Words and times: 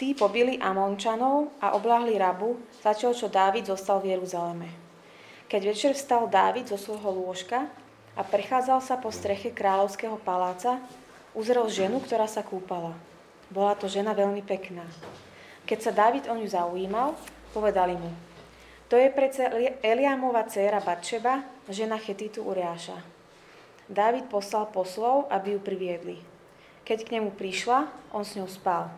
Tí 0.00 0.16
pobili 0.16 0.56
Amončanov 0.56 1.52
a 1.60 1.76
obláhli 1.76 2.16
Rabu, 2.16 2.56
začal 2.80 3.12
čo 3.12 3.28
Dávid 3.28 3.68
zostal 3.68 4.00
v 4.00 4.16
Jeruzaleme. 4.16 4.72
Keď 5.52 5.60
večer 5.68 5.92
vstal 5.92 6.32
Dávid 6.32 6.72
zo 6.72 6.80
svojho 6.80 7.12
lôžka, 7.12 7.68
a 8.18 8.26
prechádzal 8.26 8.82
sa 8.82 8.98
po 8.98 9.14
streche 9.14 9.54
kráľovského 9.54 10.18
paláca, 10.18 10.82
uzrel 11.38 11.70
ženu, 11.70 12.02
ktorá 12.02 12.26
sa 12.26 12.42
kúpala. 12.42 12.98
Bola 13.46 13.78
to 13.78 13.86
žena 13.86 14.10
veľmi 14.10 14.42
pekná. 14.42 14.82
Keď 15.70 15.78
sa 15.78 15.92
Dávid 15.94 16.26
o 16.26 16.34
ňu 16.34 16.50
zaujímal, 16.50 17.14
povedali 17.54 17.94
mu, 17.94 18.10
to 18.90 18.96
je 18.96 19.12
predsa 19.12 19.52
Eliámova 19.84 20.48
dcéra 20.48 20.80
Batšeba, 20.80 21.44
žena 21.68 22.00
Chetitu 22.00 22.40
Uriáša. 22.40 22.96
Dávid 23.84 24.32
poslal 24.32 24.68
poslov, 24.72 25.28
aby 25.28 25.56
ju 25.56 25.60
priviedli. 25.60 26.16
Keď 26.88 27.04
k 27.04 27.12
nemu 27.20 27.36
prišla, 27.36 27.84
on 28.16 28.24
s 28.24 28.34
ňou 28.34 28.48
spal. 28.48 28.88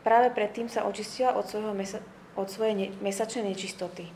Práve 0.00 0.32
predtým 0.32 0.72
sa 0.72 0.88
očistila 0.88 1.36
od, 1.36 1.44
svojho 1.44 1.76
mesa- 1.76 2.04
od 2.32 2.48
svojej 2.48 2.72
ne- 2.72 2.92
mesačnej 3.04 3.52
nečistoty. 3.52 4.08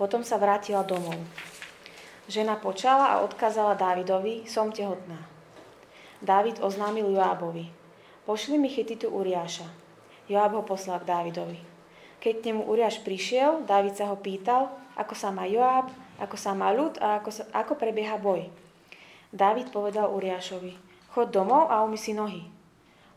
Potom 0.00 0.24
sa 0.24 0.40
vrátila 0.40 0.80
domov. 0.80 1.20
Žena 2.26 2.58
počala 2.58 3.14
a 3.14 3.22
odkázala 3.22 3.78
Dávidovi, 3.78 4.50
som 4.50 4.74
tehotná. 4.74 5.22
Dávid 6.18 6.58
oznámil 6.58 7.06
Joábovi, 7.14 7.70
pošli 8.26 8.58
mi 8.58 8.66
chytitu 8.66 9.06
Uriáša. 9.14 9.70
Joáb 10.26 10.58
ho 10.58 10.66
poslal 10.66 10.98
k 11.06 11.06
Dávidovi. 11.06 11.62
Keď 12.18 12.34
k 12.42 12.46
nemu 12.50 12.66
Uriáš 12.66 12.98
prišiel, 13.06 13.62
Dávid 13.62 13.94
sa 13.94 14.10
ho 14.10 14.18
pýtal, 14.18 14.74
ako 14.98 15.14
sa 15.14 15.30
má 15.30 15.46
Joáb, 15.46 15.86
ako 16.18 16.34
sa 16.34 16.50
má 16.50 16.74
ľud 16.74 16.98
a 16.98 17.22
ako, 17.22 17.30
sa, 17.30 17.46
ako 17.54 17.78
prebieha 17.78 18.18
boj. 18.18 18.50
Dávid 19.30 19.70
povedal 19.70 20.10
Uriášovi, 20.10 20.74
chod 21.14 21.30
domov 21.30 21.70
a 21.70 21.86
umy 21.86 21.94
si 21.94 22.10
nohy. 22.10 22.42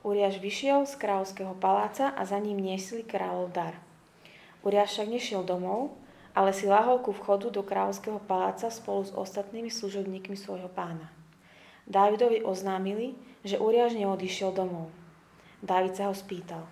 Uriáš 0.05 0.37
vyšiel 0.37 0.85
z 0.85 0.93
kráľovského 1.01 1.57
paláca 1.57 2.13
a 2.13 2.21
za 2.29 2.37
ním 2.37 2.61
niesli 2.61 3.01
kráľov 3.01 3.57
dar. 3.57 3.73
Uriáš 4.61 5.01
však 5.01 5.09
nešiel 5.09 5.41
domov, 5.41 5.97
ale 6.39 6.55
si 6.55 6.71
lahol 6.71 7.03
ku 7.03 7.11
vchodu 7.11 7.51
do 7.51 7.59
kráľovského 7.67 8.23
paláca 8.23 8.71
spolu 8.71 9.03
s 9.03 9.11
ostatnými 9.11 9.67
služobníkmi 9.67 10.39
svojho 10.39 10.71
pána. 10.71 11.11
Dávidovi 11.83 12.47
oznámili, 12.47 13.19
že 13.43 13.59
Uriáš 13.59 13.99
neodišiel 13.99 14.55
domov. 14.55 14.87
Dávid 15.59 15.99
sa 15.99 16.07
ho 16.07 16.15
spýtal. 16.15 16.63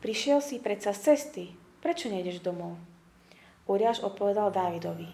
Prišiel 0.00 0.40
si 0.40 0.56
predsa 0.64 0.96
z 0.96 1.12
cesty, 1.12 1.44
prečo 1.84 2.08
nejdeš 2.08 2.40
domov? 2.40 2.80
Uriáš 3.68 4.00
odpovedal 4.00 4.48
Dávidovi. 4.48 5.12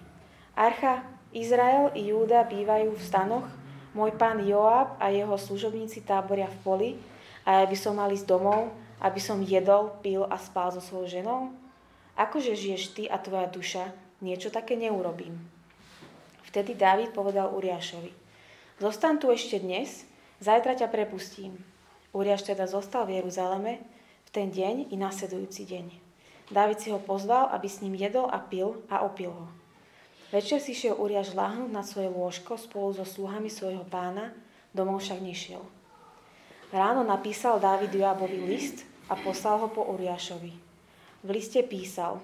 Archa, 0.55 1.03
Izrael 1.35 1.91
i 1.99 2.15
Júda 2.15 2.47
bývajú 2.47 2.95
v 2.95 3.03
stanoch, 3.03 3.51
môj 3.99 4.15
pán 4.15 4.47
Joab 4.47 4.95
a 5.03 5.11
jeho 5.11 5.35
služobníci 5.35 6.07
táboria 6.07 6.47
v 6.47 6.59
poli 6.63 6.91
a 7.43 7.61
ja 7.61 7.65
by 7.67 7.75
som 7.75 7.99
mal 7.99 8.15
ísť 8.15 8.31
domov, 8.31 8.71
aby 9.03 9.19
som 9.19 9.43
jedol, 9.43 9.91
pil 10.07 10.23
a 10.23 10.39
spal 10.39 10.71
so 10.71 10.79
svojou 10.79 11.11
ženou? 11.11 11.66
Akože 12.17 12.57
žiješ 12.57 12.97
ty 12.97 13.05
a 13.13 13.21
tvoja 13.21 13.45
duša, 13.45 13.93
niečo 14.25 14.49
také 14.49 14.73
neurobím. 14.73 15.37
Vtedy 16.49 16.73
Dávid 16.73 17.13
povedal 17.13 17.53
Uriášovi, 17.53 18.09
zostan 18.81 19.21
tu 19.21 19.29
ešte 19.29 19.61
dnes, 19.61 20.09
zajtra 20.41 20.81
ťa 20.81 20.89
prepustím. 20.89 21.61
Uriáš 22.17 22.49
teda 22.49 22.65
zostal 22.65 23.05
v 23.05 23.21
Jeruzaleme 23.21 23.85
v 24.25 24.31
ten 24.33 24.49
deň 24.49 24.89
i 24.89 24.97
nasledujúci 24.97 25.69
deň. 25.69 25.87
Dávid 26.49 26.81
si 26.81 26.89
ho 26.89 26.97
pozval, 26.97 27.53
aby 27.53 27.69
s 27.69 27.85
ním 27.85 27.93
jedol 27.93 28.33
a 28.33 28.41
pil 28.41 28.81
a 28.89 29.05
opil 29.05 29.37
ho. 29.37 29.53
Večer 30.33 30.57
si 30.65 30.73
šiel 30.73 30.97
Uriáš 30.97 31.37
láhnuť 31.37 31.69
na 31.69 31.85
svoje 31.85 32.09
lôžko 32.09 32.57
spolu 32.57 32.97
so 32.97 33.05
sluhami 33.05 33.53
svojho 33.53 33.85
pána, 33.85 34.33
domov 34.73 35.05
však 35.05 35.21
nešiel. 35.21 35.61
Ráno 36.73 37.05
napísal 37.05 37.61
Dávid 37.61 37.93
Joabovi 37.93 38.41
list 38.41 38.89
a 39.13 39.21
poslal 39.21 39.61
ho 39.61 39.69
po 39.69 39.85
Uriášovi 39.85 40.66
v 41.27 41.43
liste 41.43 41.59
písal 41.67 42.23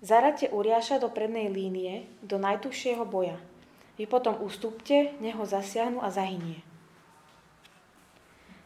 Zarate 0.00 0.46
Uriáša 0.48 1.02
do 1.02 1.10
prednej 1.10 1.50
línie, 1.50 2.06
do 2.22 2.38
najtužšieho 2.38 3.02
boja. 3.02 3.36
Vy 3.98 4.06
potom 4.06 4.38
ustúpte, 4.40 5.12
nech 5.18 5.34
ho 5.34 5.42
zasiahnu 5.42 5.98
a 5.98 6.08
zahynie. 6.08 6.62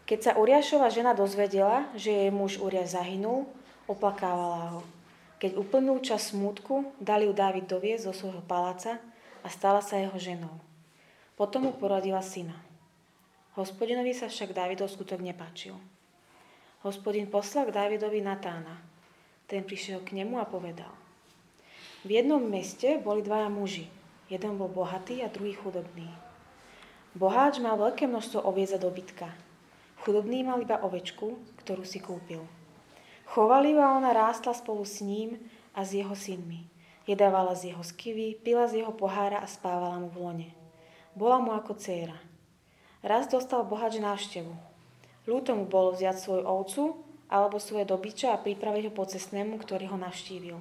Keď 0.04 0.18
sa 0.20 0.32
Uriášova 0.36 0.92
žena 0.92 1.16
dozvedela, 1.16 1.88
že 1.96 2.12
jej 2.12 2.28
muž 2.28 2.60
Uriáš 2.60 3.00
zahynul, 3.00 3.48
oplakávala 3.88 4.76
ho. 4.76 4.80
Keď 5.40 5.56
uplnul 5.56 6.04
čas 6.04 6.30
smútku, 6.30 6.92
dali 7.00 7.24
ju 7.26 7.32
Dávid 7.32 7.64
doviezť 7.64 8.06
zo 8.06 8.14
svojho 8.14 8.44
paláca 8.44 9.00
a 9.40 9.48
stala 9.48 9.80
sa 9.80 9.96
jeho 9.98 10.14
ženou. 10.20 10.52
Potom 11.34 11.64
mu 11.64 11.72
porodila 11.72 12.20
syna. 12.20 12.54
Hospodinovi 13.56 14.12
sa 14.12 14.28
však 14.28 14.52
Dávidov 14.52 14.92
skutok 14.92 15.24
nepáčil. 15.24 15.74
Hospodin 16.82 17.30
poslal 17.30 17.70
k 17.70 17.78
Dávidovi 17.78 18.18
Natána. 18.18 18.82
Ten 19.46 19.62
prišiel 19.62 20.02
k 20.02 20.18
nemu 20.18 20.34
a 20.42 20.42
povedal. 20.42 20.90
V 22.02 22.18
jednom 22.18 22.42
meste 22.42 22.98
boli 22.98 23.22
dvaja 23.22 23.46
muži. 23.46 23.86
Jeden 24.26 24.58
bol 24.58 24.66
bohatý 24.66 25.22
a 25.22 25.30
druhý 25.30 25.54
chudobný. 25.54 26.10
Boháč 27.14 27.62
mal 27.62 27.78
veľké 27.78 28.10
množstvo 28.10 28.42
oviec 28.42 28.74
a 28.74 28.82
dobytka. 28.82 29.30
Chudobný 30.02 30.42
mal 30.42 30.58
iba 30.58 30.82
ovečku, 30.82 31.38
ktorú 31.62 31.86
si 31.86 32.02
kúpil. 32.02 32.42
Chovali 33.30 33.78
a 33.78 33.94
ona 33.94 34.10
rástla 34.10 34.50
spolu 34.50 34.82
s 34.82 34.98
ním 35.06 35.38
a 35.78 35.86
s 35.86 35.94
jeho 35.94 36.18
synmi. 36.18 36.66
Jedávala 37.06 37.54
z 37.54 37.70
jeho 37.70 37.86
skivy, 37.86 38.34
pila 38.42 38.66
z 38.66 38.82
jeho 38.82 38.90
pohára 38.90 39.38
a 39.38 39.46
spávala 39.46 40.02
mu 40.02 40.10
v 40.10 40.18
lone. 40.18 40.48
Bola 41.14 41.38
mu 41.38 41.54
ako 41.54 41.78
dcéra. 41.78 42.18
Raz 43.06 43.30
dostal 43.30 43.62
bohač 43.62 44.02
návštevu. 44.02 44.71
Ľúto 45.22 45.54
mu 45.54 45.70
bolo 45.70 45.94
vziať 45.94 46.16
svoju 46.18 46.42
ovcu 46.42 46.82
alebo 47.30 47.62
svoje 47.62 47.86
dobyče 47.86 48.28
a 48.28 48.40
pripraviť 48.42 48.90
ho 48.90 48.92
pocestnému, 48.92 49.56
ktorý 49.62 49.94
ho 49.94 49.98
navštívil. 49.98 50.58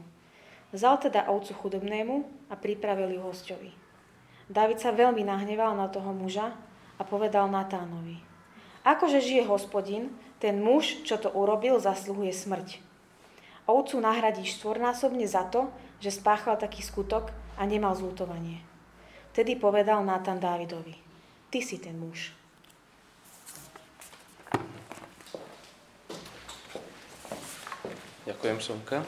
Vzal 0.72 1.04
teda 1.04 1.28
ovcu 1.28 1.52
chudobnému 1.52 2.48
a 2.48 2.56
pripravil 2.56 3.20
ju 3.20 3.22
hostovi. 3.26 3.72
David 4.48 4.80
sa 4.80 4.96
veľmi 4.96 5.26
nahneval 5.26 5.76
na 5.76 5.92
toho 5.92 6.16
muža 6.16 6.56
a 6.96 7.02
povedal 7.04 7.52
Natánovi. 7.52 8.20
Akože 8.88 9.22
žije 9.22 9.50
hospodin, 9.50 10.14
ten 10.42 10.58
muž, 10.64 11.06
čo 11.06 11.18
to 11.22 11.30
urobil, 11.30 11.78
zasluhuje 11.78 12.34
smrť. 12.34 12.82
Ovcu 13.70 14.02
nahradíš 14.02 14.58
štvornásobne 14.58 15.30
za 15.30 15.46
to, 15.50 15.70
že 16.02 16.18
spáchal 16.18 16.58
taký 16.58 16.82
skutok 16.82 17.30
a 17.58 17.64
nemal 17.70 17.94
zlutovanie. 17.94 18.66
Tedy 19.32 19.56
povedal 19.56 20.02
Natán 20.02 20.42
Dávidovi, 20.42 20.98
ty 21.54 21.62
si 21.62 21.78
ten 21.78 21.96
muž. 21.96 22.41
Ďakujem, 28.32 28.64
Somka. 28.64 29.04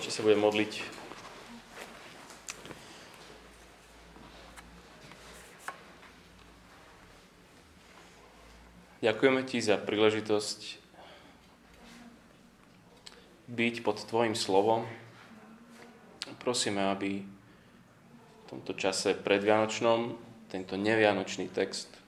Ešte 0.00 0.08
sa 0.08 0.24
budem 0.24 0.40
modliť. 0.40 0.80
Ďakujeme 9.04 9.44
Ti 9.44 9.58
za 9.60 9.76
príležitosť 9.76 10.80
byť 13.52 13.74
pod 13.84 14.00
Tvojim 14.08 14.32
slovom. 14.32 14.88
Prosíme, 16.40 16.88
aby 16.88 17.20
v 17.20 18.44
tomto 18.48 18.72
čase 18.72 19.12
predvianočnom 19.12 20.16
tento 20.48 20.80
nevianočný 20.80 21.52
text 21.52 22.05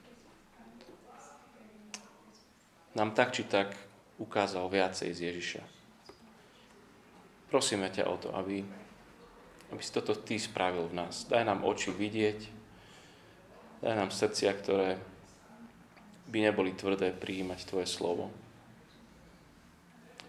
nám 2.95 3.13
tak 3.13 3.33
či 3.35 3.45
tak 3.45 3.73
ukázal 4.17 4.65
viacej 4.69 5.09
z 5.13 5.19
Ježiša. 5.31 5.63
Prosíme 7.49 7.89
ťa 7.89 8.05
o 8.05 8.15
to, 8.17 8.29
aby, 8.37 8.61
aby 9.73 9.81
si 9.81 9.91
toto 9.93 10.13
Ty 10.13 10.37
spravil 10.37 10.85
v 10.89 10.97
nás. 11.01 11.25
Daj 11.25 11.45
nám 11.45 11.65
oči 11.65 11.89
vidieť, 11.89 12.39
daj 13.81 13.95
nám 13.97 14.13
srdcia, 14.13 14.51
ktoré 14.53 14.89
by 16.29 16.37
neboli 16.45 16.77
tvrdé 16.77 17.09
prijímať 17.09 17.65
Tvoje 17.65 17.89
slovo. 17.89 18.29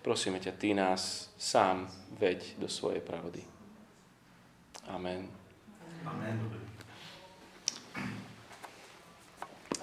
Prosíme 0.00 0.40
ťa, 0.40 0.56
Ty 0.56 0.68
nás 0.72 1.28
sám 1.36 1.92
veď 2.16 2.56
do 2.56 2.72
svojej 2.72 3.04
pravdy. 3.04 3.44
Amen. 4.88 5.28
Amen. 6.08 6.40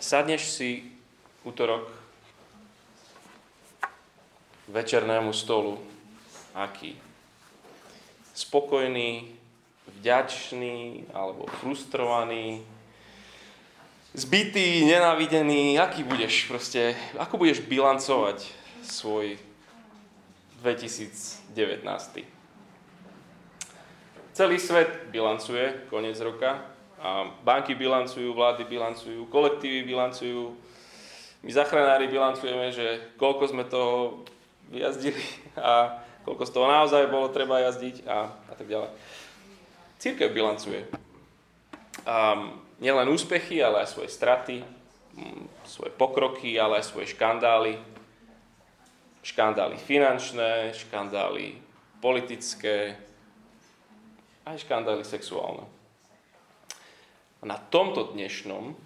Sadneš 0.02 0.50
si 0.58 0.90
útorok 1.46 1.90
večernému 4.68 5.34
stolu. 5.34 5.80
Aký? 6.56 7.08
spokojný, 8.38 9.34
vďačný 9.98 11.10
alebo 11.10 11.50
frustrovaný, 11.58 12.62
zbytý, 14.14 14.86
nenávidený, 14.86 15.82
aký 15.82 16.06
budeš 16.06 16.46
proste, 16.46 16.94
ako 17.18 17.42
budeš 17.42 17.66
bilancovať 17.66 18.46
svoj 18.86 19.42
2019. 20.62 21.82
Celý 24.38 24.58
svet 24.62 25.10
bilancuje 25.10 25.90
koniec 25.90 26.22
roka 26.22 26.62
a 27.02 27.26
banky 27.42 27.74
bilancujú, 27.74 28.38
vlády 28.38 28.70
bilancujú, 28.70 29.26
kolektívy 29.34 29.82
bilancujú, 29.82 30.54
my 31.42 31.50
zachranári 31.54 32.06
bilancujeme, 32.06 32.70
že 32.70 33.18
koľko 33.18 33.50
sme 33.50 33.66
toho 33.66 34.26
vyjazdili 34.72 35.24
a 35.60 36.04
koľko 36.28 36.44
z 36.44 36.52
toho 36.52 36.68
naozaj 36.68 37.08
bolo 37.08 37.32
treba 37.32 37.64
jazdiť 37.64 38.04
a, 38.08 38.28
a 38.28 38.54
tak 38.54 38.68
ďalej. 38.68 38.92
Církev 39.98 40.30
bilancuje. 40.30 40.86
Um, 42.06 42.62
nielen 42.78 43.10
úspechy, 43.10 43.58
ale 43.64 43.84
aj 43.84 43.96
svoje 43.96 44.10
straty, 44.14 44.62
svoje 45.66 45.92
pokroky, 45.96 46.60
ale 46.60 46.80
aj 46.80 46.94
svoje 46.94 47.12
škandály. 47.12 47.80
Škandály 49.26 49.76
finančné, 49.82 50.72
škandály 50.78 51.60
politické, 52.00 52.96
aj 54.48 54.64
škandály 54.64 55.04
sexuálne. 55.04 55.68
A 57.42 57.44
na 57.44 57.60
tomto 57.60 58.16
dnešnom, 58.16 58.78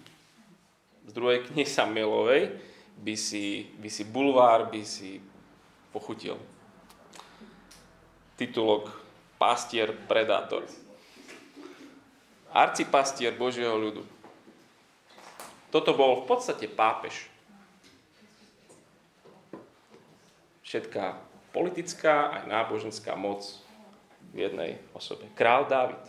z 1.06 1.12
druhej 1.14 1.46
knihy 1.46 1.68
Samuelovej, 1.68 2.58
by 3.02 3.14
si, 3.16 3.72
by 3.80 3.88
si 3.88 4.02
bulvár 4.04 4.68
by 4.68 4.82
si 4.84 5.18
pochutil. 5.92 6.40
Titulok 8.40 8.90
Pastier 9.36 9.92
predátor. 10.08 10.64
Arcipastier 12.52 13.36
Božieho 13.36 13.76
ľudu. 13.76 14.02
Toto 15.72 15.96
bol 15.96 16.24
v 16.24 16.28
podstate 16.28 16.68
pápež. 16.68 17.28
Všetká 20.64 21.16
politická 21.52 22.32
aj 22.40 22.42
náboženská 22.48 23.16
moc 23.16 23.44
v 24.32 24.48
jednej 24.48 24.80
osobe. 24.96 25.28
Král 25.36 25.68
Dávid. 25.68 26.00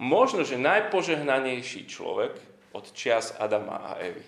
Možno, 0.00 0.42
že 0.48 0.58
najpožehnanejší 0.58 1.86
človek 1.86 2.34
od 2.72 2.88
čias 2.96 3.36
Adama 3.36 3.94
a 3.94 4.00
Evy. 4.00 4.24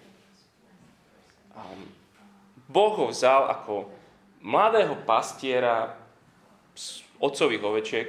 Boh 2.73 2.97
ho 2.97 3.07
vzal 3.13 3.53
ako 3.53 3.93
mladého 4.41 4.97
pastiera 5.05 5.93
otcových 7.21 7.63
ovečiek 7.63 8.09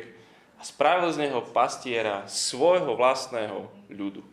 a 0.57 0.61
spravil 0.63 1.11
z 1.11 1.27
neho 1.27 1.43
pastiera 1.51 2.23
svojho 2.31 2.95
vlastného 2.95 3.67
ľudu. 3.91 4.23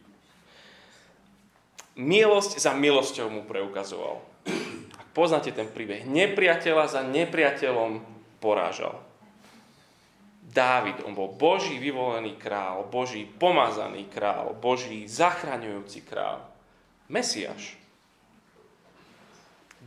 Milosť 1.99 2.62
za 2.62 2.73
milosťou 2.73 3.29
mu 3.29 3.43
preukazoval. 3.44 4.23
Ak 4.94 5.06
poznáte 5.11 5.50
ten 5.50 5.67
príbeh, 5.67 6.06
nepriateľa 6.06 6.85
za 6.87 7.03
nepriateľom 7.03 8.00
porážal. 8.38 9.03
Dávid, 10.50 11.03
on 11.06 11.15
bol 11.15 11.31
Boží 11.31 11.79
vyvolený 11.79 12.35
král, 12.35 12.87
Boží 12.87 13.23
pomazaný 13.23 14.11
král, 14.11 14.55
Boží 14.59 15.06
zachraňujúci 15.06 16.03
král. 16.06 16.43
Mesiaš. 17.06 17.80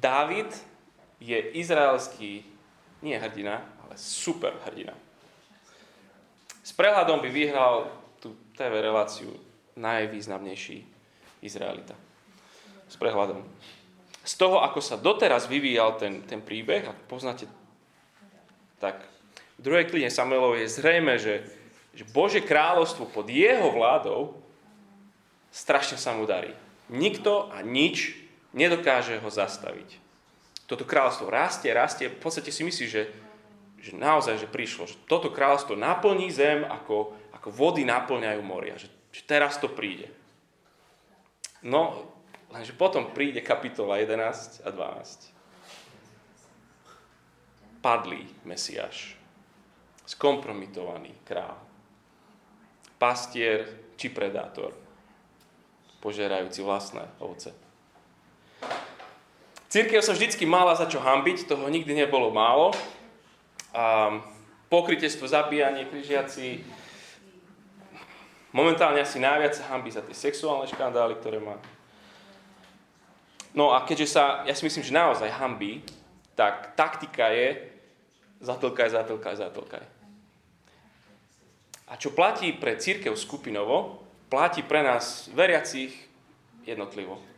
Dávid 0.04 0.52
je 1.24 1.40
izraelský, 1.56 2.44
nie 3.00 3.16
hrdina, 3.16 3.64
ale 3.88 3.96
super 3.96 4.52
hrdina. 4.68 4.92
S 6.60 6.76
prehľadom 6.76 7.24
by 7.24 7.30
vyhral 7.32 7.88
tú 8.20 8.36
TV 8.52 8.84
reláciu 8.84 9.32
najvýznamnejší 9.80 10.84
Izraelita. 11.40 11.96
S 12.92 13.00
prehľadom. 13.00 13.48
Z 14.24 14.34
toho, 14.36 14.60
ako 14.60 14.80
sa 14.84 15.00
doteraz 15.00 15.48
vyvíjal 15.48 15.96
ten, 15.96 16.24
ten 16.28 16.44
príbeh, 16.44 16.84
ak 16.84 17.00
poznáte, 17.08 17.48
tak 18.80 19.00
v 19.60 19.62
druhej 19.64 19.88
knihe 19.88 20.12
Samuelovej 20.12 20.68
je 20.68 20.76
zrejme, 20.80 21.14
že, 21.20 21.48
že 21.96 22.04
Bože 22.12 22.44
kráľovstvo 22.44 23.08
pod 23.08 23.28
jeho 23.32 23.72
vládou 23.72 24.36
strašne 25.52 25.96
sa 25.96 26.12
mu 26.16 26.28
darí. 26.28 26.52
Nikto 26.92 27.52
a 27.52 27.64
nič 27.64 28.23
nedokáže 28.54 29.20
ho 29.20 29.30
zastaviť. 29.30 30.00
Toto 30.70 30.88
kráľovstvo 30.88 31.28
rastie, 31.28 31.76
rastie, 31.76 32.08
v 32.08 32.22
podstate 32.22 32.54
si 32.54 32.64
myslí, 32.64 32.86
že, 32.88 33.04
že 33.84 33.92
naozaj, 33.92 34.40
že 34.40 34.48
prišlo, 34.48 34.88
že 34.88 34.96
toto 35.10 35.28
kráľovstvo 35.34 35.76
naplní 35.76 36.32
zem, 36.32 36.64
ako, 36.64 37.12
ako 37.36 37.50
vody 37.52 37.84
naplňajú 37.84 38.42
moria, 38.46 38.80
že, 38.80 38.88
že 39.12 39.22
teraz 39.28 39.60
to 39.60 39.68
príde. 39.68 40.08
No, 41.60 42.08
lenže 42.54 42.72
potom 42.72 43.12
príde 43.12 43.44
kapitola 43.44 44.00
11 44.00 44.64
a 44.64 44.70
12. 44.72 45.34
Padlý 47.84 48.24
Mesiáš 48.48 49.20
skompromitovaný 50.06 51.16
král. 51.24 51.56
Pastier 53.00 53.68
či 54.00 54.12
predátor, 54.12 54.76
požerajúci 56.00 56.64
vlastné 56.64 57.04
ovce. 57.20 57.63
Církev 59.74 60.06
sa 60.06 60.14
vždycky 60.14 60.46
mala 60.46 60.78
za 60.78 60.86
čo 60.86 61.02
hambiť, 61.02 61.50
toho 61.50 61.66
nikdy 61.66 61.98
nebolo 61.98 62.30
málo. 62.30 62.70
A 63.74 64.22
pokrytectvo, 64.70 65.26
zabíjanie, 65.26 65.90
križiaci, 65.90 66.62
momentálne 68.54 69.02
asi 69.02 69.18
najviac 69.18 69.58
sa 69.58 69.74
hambí 69.74 69.90
za 69.90 70.06
tie 70.06 70.14
sexuálne 70.14 70.70
škandály, 70.70 71.18
ktoré 71.18 71.42
má. 71.42 71.58
No 73.54 73.74
a 73.74 73.82
keďže 73.82 74.14
sa, 74.14 74.46
ja 74.46 74.54
si 74.54 74.66
myslím, 74.66 74.86
že 74.86 74.94
naozaj 74.94 75.30
hambí, 75.42 75.82
tak 76.38 76.78
taktika 76.78 77.34
je 77.34 77.70
zatlkaj, 78.42 78.94
zatlkaj, 78.94 79.36
zatlkaj. 79.42 79.86
A 81.90 81.94
čo 81.98 82.14
platí 82.14 82.50
pre 82.54 82.78
církev 82.78 83.14
skupinovo, 83.14 84.02
platí 84.30 84.66
pre 84.66 84.82
nás 84.82 85.30
veriacich 85.34 85.94
jednotlivo. 86.66 87.33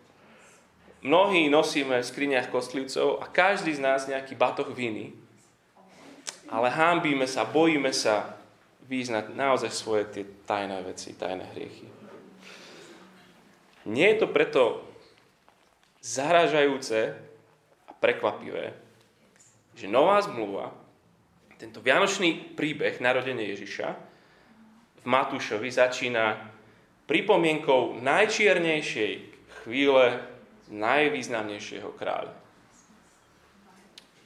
Mnohí 1.05 1.53
nosíme 1.53 2.01
v 2.01 2.09
skriniach 2.09 2.49
kostlivcov 2.49 3.21
a 3.21 3.29
každý 3.29 3.77
z 3.77 3.81
nás 3.85 4.09
nejaký 4.09 4.33
batoh 4.33 4.73
viny, 4.73 5.13
ale 6.49 6.73
hámbíme 6.73 7.29
sa, 7.29 7.45
bojíme 7.45 7.93
sa 7.93 8.33
význať 8.89 9.37
naozaj 9.37 9.69
svoje 9.69 10.03
tie 10.09 10.23
tajné 10.49 10.81
veci, 10.81 11.13
tajné 11.13 11.45
hriechy. 11.53 11.85
Nie 13.85 14.17
je 14.17 14.25
to 14.25 14.27
preto 14.33 14.81
zaražajúce 16.01 17.13
a 17.85 17.91
prekvapivé, 17.93 18.73
že 19.77 19.85
nová 19.85 20.17
zmluva 20.25 20.73
tento 21.61 21.85
vianočný 21.85 22.57
príbeh 22.57 22.97
narodenia 22.97 23.45
Ježiša 23.53 23.87
v 25.01 25.05
Matúšovi 25.05 25.69
začína 25.69 26.49
pripomienkou 27.05 28.01
najčiernejšej 28.01 29.13
chvíle 29.61 30.33
najvýznamnejšieho 30.71 31.91
kráľa. 31.97 32.33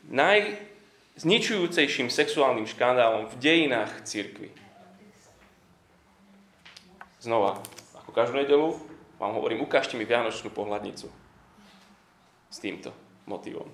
Najzničujúcejším 0.10 2.10
sexuálnym 2.10 2.66
škandálom 2.66 3.28
v 3.30 3.40
dejinách 3.40 4.04
cirkvy. 4.08 4.50
Znova, 7.20 7.60
ako 8.00 8.12
každú 8.16 8.40
nedelu, 8.40 8.80
vám 9.20 9.36
hovorím, 9.36 9.68
ukážte 9.68 10.00
mi 10.00 10.08
vianočnú 10.08 10.56
pohľadnicu 10.56 11.12
s 12.50 12.58
týmto 12.58 12.96
motivom 13.28 13.68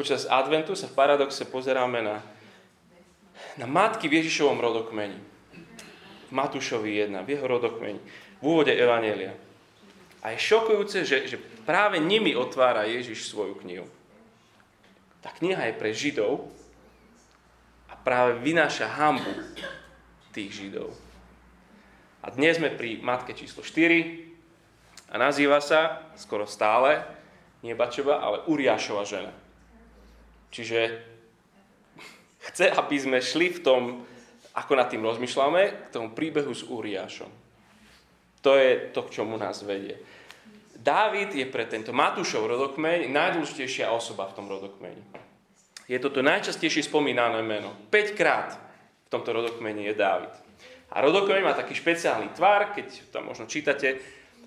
počas 0.00 0.24
adventu 0.24 0.72
sa 0.72 0.88
v 0.88 0.96
paradoxe 0.96 1.44
pozeráme 1.44 2.00
na, 2.00 2.24
na 3.60 3.68
matky 3.68 4.08
v 4.08 4.24
Ježišovom 4.24 4.56
rodokmeni. 4.56 5.20
V 6.24 6.32
Matúšovi 6.32 7.04
1, 7.04 7.20
v 7.20 7.36
jeho 7.36 7.44
rodokmeni, 7.44 8.00
v 8.40 8.40
úvode 8.40 8.72
Evanielia. 8.72 9.36
A 10.20 10.36
je 10.36 10.38
šokujúce, 10.40 11.08
že, 11.08 11.24
že 11.24 11.36
práve 11.64 11.96
nimi 11.96 12.36
otvára 12.36 12.84
Ježiš 12.84 13.32
svoju 13.32 13.56
knihu. 13.64 13.88
Tá 15.24 15.32
kniha 15.32 15.68
je 15.68 15.78
pre 15.80 15.90
Židov 15.96 16.48
a 17.88 17.96
práve 17.96 18.40
vynáša 18.40 18.88
hambu 18.88 19.32
tých 20.32 20.52
Židov. 20.52 20.92
A 22.20 22.28
dnes 22.28 22.60
sme 22.60 22.68
pri 22.68 23.00
matke 23.00 23.32
číslo 23.32 23.64
4 23.64 25.12
a 25.12 25.14
nazýva 25.16 25.64
sa 25.64 26.12
skoro 26.20 26.44
stále 26.44 27.00
nie 27.60 27.76
Bačova, 27.76 28.20
ale 28.20 28.44
Uriášova 28.48 29.04
žena. 29.04 29.32
Čiže 30.52 31.00
chce, 32.50 32.72
aby 32.72 32.96
sme 32.96 33.18
šli 33.20 33.52
v 33.56 33.60
tom, 33.60 33.82
ako 34.56 34.72
nad 34.76 34.88
tým 34.88 35.04
rozmýšľame, 35.04 35.88
k 35.88 35.92
tomu 35.92 36.12
príbehu 36.16 36.52
s 36.52 36.64
Uriášom. 36.64 37.28
To 38.40 38.56
je 38.56 38.90
to, 38.96 39.04
k 39.04 39.20
čomu 39.20 39.36
nás 39.36 39.60
vedie. 39.62 40.00
Dávid 40.80 41.36
je 41.36 41.44
pre 41.44 41.68
tento 41.68 41.92
Matúšov 41.92 42.48
rodokmeň 42.48 43.12
najdôležitejšia 43.12 43.92
osoba 43.92 44.24
v 44.32 44.36
tom 44.36 44.46
rodokmeni. 44.48 45.04
je 45.84 45.98
toto 46.00 46.24
najčastejšie 46.24 46.88
spomínané 46.88 47.44
meno. 47.44 47.76
5 47.92 48.16
krát 48.16 48.56
v 49.04 49.08
tomto 49.12 49.36
rodokmeni 49.36 49.84
je 49.90 49.94
Dávid. 49.98 50.32
A 50.90 51.04
rodokmeň 51.04 51.44
má 51.44 51.52
taký 51.52 51.76
špeciálny 51.76 52.32
tvar, 52.32 52.72
keď 52.72 53.12
tam 53.12 53.28
možno 53.28 53.44
čítate, 53.44 54.00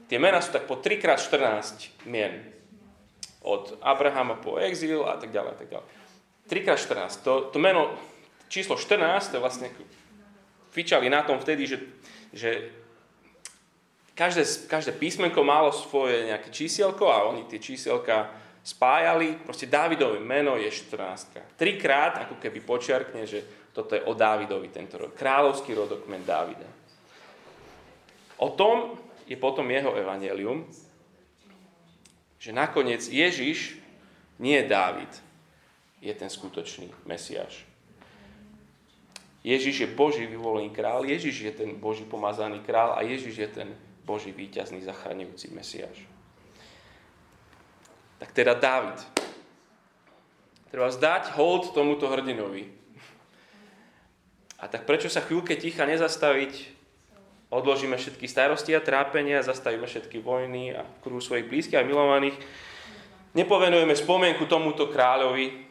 tie 0.10 0.18
mená 0.18 0.42
sú 0.42 0.58
tak 0.58 0.66
po 0.66 0.82
3x14 0.82 2.10
mien. 2.10 2.50
Od 3.46 3.78
Abrahama 3.84 4.40
po 4.40 4.58
exil 4.58 5.06
a 5.06 5.20
tak 5.22 5.30
ďalej. 5.30 5.52
A 5.54 5.58
tak 5.60 5.70
ďalej. 5.70 5.88
3x14. 6.50 7.24
To, 7.24 7.34
to 7.54 7.58
meno 7.62 7.94
číslo 8.50 8.76
14, 8.76 9.36
to 9.36 9.44
vlastne 9.44 9.70
fičali 10.74 11.08
na 11.08 11.22
tom 11.22 11.38
vtedy, 11.38 11.70
že, 11.70 11.78
že 12.34 12.50
každé, 14.14 14.70
každé 14.70 14.92
písmenko 14.94 15.42
malo 15.44 15.74
svoje 15.74 16.30
nejaké 16.30 16.54
čísielko 16.54 17.10
a 17.10 17.26
oni 17.30 17.50
tie 17.50 17.60
čísielka 17.60 18.30
spájali, 18.64 19.44
proste 19.44 19.68
Dávidové 19.68 20.24
meno 20.24 20.56
je 20.56 20.72
14. 20.72 21.60
Trikrát 21.60 22.24
ako 22.24 22.40
keby 22.40 22.64
počiarkne, 22.64 23.28
že 23.28 23.70
toto 23.74 23.98
je 23.98 24.06
o 24.06 24.14
Dávidovi 24.14 24.70
tento 24.70 24.96
rod. 25.02 25.18
Kráľovský 25.18 25.74
rodokmen 25.74 26.24
Dávida. 26.24 26.70
O 28.38 28.54
tom 28.54 28.96
je 29.28 29.36
potom 29.36 29.66
jeho 29.68 29.98
evanelium, 29.98 30.64
že 32.38 32.56
nakoniec 32.56 33.02
Ježiš 33.08 33.80
nie 34.40 34.60
je 34.62 34.70
Dávid, 34.70 35.12
je 36.04 36.14
ten 36.14 36.28
skutočný 36.28 36.92
Mesiáš. 37.08 37.64
Ježiš 39.44 39.88
je 39.88 39.90
Boží 39.92 40.24
vyvolený 40.24 40.72
král, 40.72 41.04
Ježiš 41.04 41.52
je 41.52 41.54
ten 41.56 41.70
Boží 41.76 42.08
pomazaný 42.08 42.64
král 42.64 42.96
a 42.96 43.04
Ježiš 43.04 43.36
je 43.36 43.50
ten 43.52 43.70
Boží 44.04 44.36
víťazný 44.36 44.84
zachraňujúci 44.84 45.52
Mesiáš 45.56 46.14
tak 48.24 48.32
teda 48.32 48.56
Dávid. 48.56 49.04
Treba 50.72 50.88
zdať 50.88 51.36
hold 51.36 51.76
tomuto 51.76 52.08
hrdinovi. 52.08 52.72
A 54.64 54.72
tak 54.72 54.88
prečo 54.88 55.12
sa 55.12 55.20
chvíľke 55.20 55.60
ticha 55.60 55.84
nezastaviť, 55.84 56.72
odložíme 57.52 58.00
všetky 58.00 58.24
starosti 58.32 58.72
a 58.72 58.80
trápenia, 58.80 59.44
zastavíme 59.44 59.84
všetky 59.84 60.24
vojny 60.24 60.72
a 60.72 60.88
kruh 61.04 61.20
svojich 61.20 61.52
blízkych 61.52 61.76
a 61.76 61.84
milovaných, 61.84 62.40
nepovenujeme 63.36 63.92
spomienku 63.92 64.48
tomuto 64.48 64.88
kráľovi, 64.88 65.68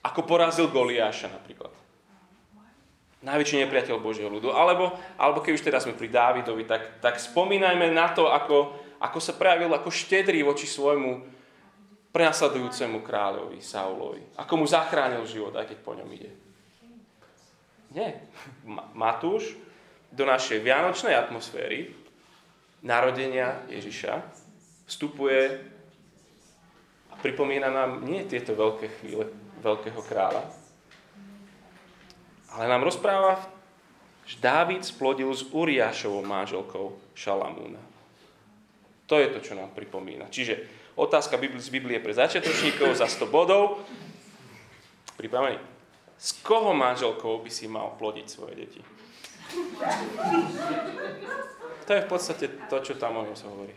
ako 0.00 0.24
porazil 0.24 0.72
Goliáša 0.72 1.28
napríklad. 1.28 1.76
Najväčší 3.22 3.62
nepriateľ 3.62 4.02
Božieho 4.02 4.26
ľudu. 4.26 4.50
Alebo, 4.50 4.98
alebo 5.14 5.38
keď 5.38 5.52
už 5.54 5.62
teraz 5.62 5.86
sme 5.86 5.94
pri 5.94 6.10
Dávidovi, 6.10 6.66
tak, 6.66 6.98
tak 6.98 7.22
spomínajme 7.22 7.94
na 7.94 8.10
to, 8.10 8.26
ako, 8.26 8.74
ako 8.98 9.18
sa 9.22 9.38
prejavil 9.38 9.70
ako 9.70 9.94
štedrý 9.94 10.42
voči 10.42 10.66
svojmu 10.66 11.22
prenasledujúcemu 12.10 12.98
kráľovi 13.00 13.62
Saulovi. 13.62 14.20
Ako 14.36 14.52
mu 14.58 14.66
zachránil 14.66 15.22
život, 15.24 15.54
aj 15.54 15.70
keď 15.70 15.78
po 15.80 15.94
ňom 15.94 16.10
ide. 16.10 16.34
Nie. 17.94 18.26
Matúš 18.92 19.54
do 20.12 20.26
našej 20.26 20.60
vianočnej 20.60 21.16
atmosféry 21.16 21.94
narodenia 22.82 23.62
Ježiša 23.70 24.18
vstupuje 24.90 25.62
a 27.08 27.14
pripomína 27.22 27.70
nám 27.70 28.02
nie 28.02 28.26
tieto 28.26 28.52
veľké 28.52 28.86
chvíle 29.00 29.30
veľkého 29.62 30.02
kráľa, 30.02 30.42
ale 32.52 32.68
nám 32.68 32.84
rozpráva, 32.84 33.40
že 34.28 34.38
Dávid 34.38 34.84
splodil 34.86 35.32
s 35.34 35.42
Uriášovou 35.50 36.22
manželkou 36.22 36.94
Šalamúna. 37.16 37.80
To 39.10 39.18
je 39.18 39.28
to, 39.34 39.38
čo 39.42 39.52
nám 39.58 39.74
pripomína. 39.74 40.30
Čiže 40.30 40.82
Otázka 40.92 41.40
z 41.40 41.68
Biblie 41.72 41.96
pre 42.04 42.12
začiatočníkov 42.12 43.00
za 43.00 43.08
100 43.08 43.32
bodov. 43.32 43.80
Pripravený? 45.16 45.56
S 46.20 46.36
koho 46.44 46.76
manželkou 46.76 47.40
by 47.40 47.48
si 47.48 47.64
mal 47.64 47.96
plodiť 47.96 48.26
svoje 48.28 48.54
deti? 48.60 48.80
To 51.88 51.90
je 51.96 52.04
v 52.04 52.08
podstate 52.08 52.46
to, 52.68 52.76
čo 52.84 52.94
tam 53.00 53.24
o 53.24 53.24
sa 53.32 53.48
hovorí. 53.48 53.72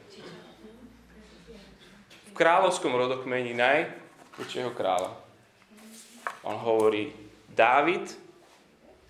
V 2.29 2.31
kráľovskom 2.35 2.91
rodokmení 2.91 3.55
najväčšieho 3.55 4.75
kráľa. 4.75 5.15
On 6.43 6.59
hovorí, 6.59 7.15
Dávid 7.47 8.11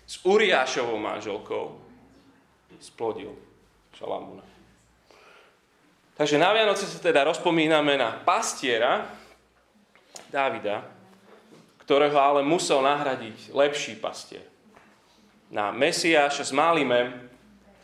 s 0.06 0.22
Uriášovou 0.22 0.96
manželkou 1.02 1.82
splodil 2.78 3.34
Šalamúna. 3.98 4.46
Takže 6.16 6.40
na 6.40 6.54
Vianoce 6.54 6.88
sa 6.88 6.96
teda 6.96 7.28
rozpomíname 7.28 7.98
na 8.00 8.16
pastiera 8.24 9.04
Dávida, 10.32 10.80
ktorého 11.84 12.16
ale 12.16 12.40
musel 12.40 12.80
nahradiť 12.80 13.52
lepší 13.52 14.00
pastier. 14.00 14.46
Na 15.52 15.70
Mesiáša 15.70 16.42
s 16.42 16.52
malým 16.56 16.90
M, 16.90 17.08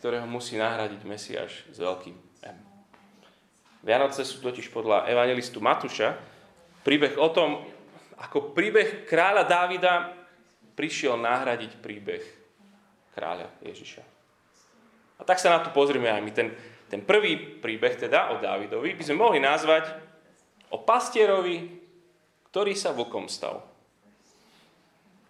ktorého 0.00 0.24
musí 0.24 0.56
nahradiť 0.56 1.00
Mesiáš 1.04 1.62
s 1.70 1.78
veľkým 1.78 2.16
M. 2.42 2.56
Vianoce 3.84 4.24
sú 4.24 4.40
totiž 4.40 4.72
podľa 4.72 5.06
evangelistu 5.10 5.60
Matúša 5.60 6.16
príbeh 6.82 7.14
o 7.18 7.28
tom, 7.30 7.62
ako 8.18 8.54
príbeh 8.54 9.06
kráľa 9.06 9.46
Dávida 9.46 10.21
prišiel 10.72 11.20
nahradiť 11.20 11.78
príbeh 11.80 12.24
kráľa 13.12 13.52
Ježiša. 13.60 14.02
A 15.20 15.22
tak 15.22 15.38
sa 15.38 15.54
na 15.54 15.62
to 15.62 15.70
pozrieme 15.70 16.10
aj 16.10 16.22
my. 16.24 16.32
Ten, 16.34 16.48
ten 16.90 17.00
prvý 17.04 17.38
príbeh 17.38 17.94
teda 17.94 18.34
o 18.34 18.42
Dávidovi 18.42 18.96
by 18.98 19.04
sme 19.06 19.22
mohli 19.22 19.38
nazvať 19.38 19.92
o 20.72 20.82
pastierovi, 20.82 21.78
ktorý 22.50 22.72
sa 22.74 22.90
vlkom 22.90 23.30
stal. 23.30 23.62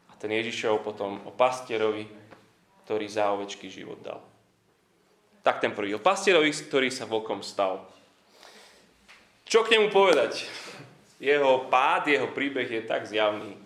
A 0.08 0.12
ten 0.16 0.30
Ježišov 0.32 0.80
potom 0.80 1.20
o 1.28 1.30
pastierovi, 1.34 2.08
ktorý 2.86 3.06
za 3.06 3.30
ovečky 3.30 3.70
život 3.70 4.00
dal. 4.02 4.22
Tak 5.42 5.58
ten 5.58 5.74
prvý. 5.74 5.94
O 5.94 6.02
pastierovi, 6.02 6.50
ktorý 6.50 6.90
sa 6.90 7.06
vlkom 7.06 7.42
stal. 7.42 7.86
Čo 9.46 9.66
k 9.66 9.74
nemu 9.76 9.90
povedať? 9.90 10.46
Jeho 11.22 11.70
pád, 11.70 12.10
jeho 12.10 12.30
príbeh 12.30 12.66
je 12.66 12.82
tak 12.82 13.06
zjavný. 13.06 13.61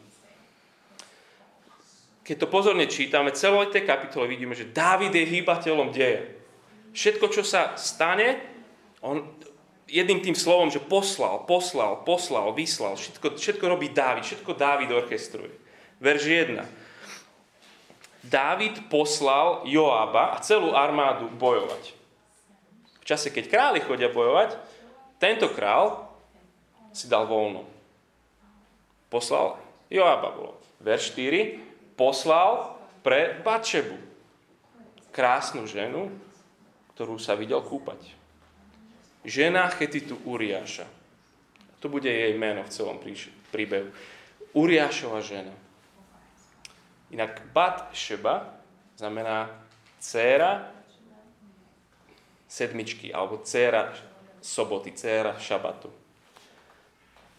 Keď 2.27 2.37
to 2.43 2.51
pozorne 2.51 2.91
čítame, 2.91 3.31
celej 3.31 3.71
tej 3.71 3.87
kapitole 3.87 4.27
vidíme, 4.27 4.59
že 4.59 4.67
Dávid 4.67 5.15
je 5.15 5.23
hýbateľom 5.23 5.95
deje 5.95 6.37
všetko, 6.97 7.27
čo 7.29 7.45
sa 7.45 7.77
stane, 7.77 8.41
on 9.05 9.29
jedným 9.85 10.25
tým 10.25 10.33
slovom, 10.33 10.73
že 10.73 10.81
poslal, 10.81 11.45
poslal, 11.45 12.01
poslal, 12.09 12.57
vyslal, 12.57 12.97
všetko, 12.97 13.37
všetko 13.37 13.65
robí 13.69 13.93
Dávid, 13.93 14.25
všetko 14.25 14.57
Dávid 14.57 14.89
orchestruje. 14.89 15.53
Verž 16.01 16.25
1. 16.57 16.65
Dávid 18.27 18.89
poslal 18.89 19.69
Joába 19.69 20.35
a 20.35 20.43
celú 20.43 20.75
armádu 20.75 21.31
bojovať. 21.37 21.95
V 23.05 23.05
čase, 23.07 23.31
keď 23.31 23.45
králi 23.47 23.81
chodia 23.85 24.11
bojovať, 24.11 24.59
tento 25.23 25.53
král 25.55 26.11
si 26.91 27.07
dal 27.07 27.29
voľno. 27.29 27.63
Poslal 29.07 29.61
Joába 29.87 30.35
bolo. 30.35 30.59
Verš 30.83 31.15
4. 31.15 31.66
Poslal 31.97 32.77
pre 33.01 33.41
Bačebu. 33.41 33.97
Krásnu 35.11 35.65
ženu, 35.65 36.13
ktorú 36.93 37.17
sa 37.17 37.33
videl 37.33 37.65
kúpať. 37.65 37.99
Žena 39.25 39.73
Chetitu 39.73 40.21
Uriáša. 40.29 40.85
To 41.81 41.89
bude 41.89 42.13
jej 42.13 42.37
meno 42.37 42.63
v 42.63 42.73
celom 42.73 43.01
príbehu. 43.49 43.91
Uriášova 44.53 45.25
žena. 45.25 45.53
Inak 47.09 47.49
Bat 47.53 47.97
Šeba 47.97 48.61
znamená 49.01 49.49
dcéra 50.01 50.73
sedmičky, 52.49 53.13
alebo 53.13 53.41
dcéra 53.41 53.93
soboty, 54.41 54.93
dcéra 54.93 55.37
šabatu. 55.39 55.93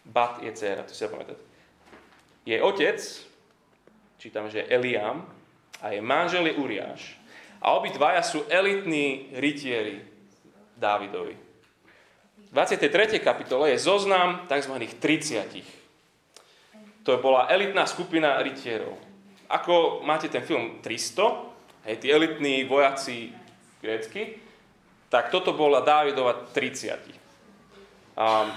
Bat 0.06 0.44
je 0.44 0.52
dcéra, 0.52 0.84
to 0.84 0.94
si 0.94 1.04
ja 1.04 1.10
pamätáte. 1.10 1.44
Jej 2.48 2.62
otec, 2.64 3.00
čítame, 4.18 4.50
že 4.50 4.66
Eliam, 4.68 5.38
a 5.82 5.94
jej 5.94 6.02
manžel 6.02 6.50
je 6.50 6.58
Uriáš. 6.58 7.02
A 7.62 7.74
obidvaja 7.78 8.22
sú 8.22 8.46
elitní 8.50 9.34
rytieri 9.34 10.02
Dávidovi. 10.78 11.36
V 12.48 12.50
23. 12.54 13.20
kapitole 13.20 13.74
je 13.74 13.82
zoznam 13.82 14.46
tzv. 14.46 14.74
30. 15.02 17.04
To 17.04 17.18
bola 17.18 17.50
elitná 17.50 17.86
skupina 17.90 18.38
rytierov. 18.42 18.98
Ako 19.48 20.04
máte 20.04 20.28
ten 20.28 20.44
film 20.44 20.84
300, 20.84 21.88
hej, 21.88 21.96
tí 22.04 22.12
elitní 22.12 22.68
vojaci 22.68 23.32
grécky, 23.80 24.44
tak 25.08 25.32
toto 25.32 25.56
bola 25.56 25.80
Dávidova 25.80 26.52
30. 26.52 27.00
Um, 28.18 28.52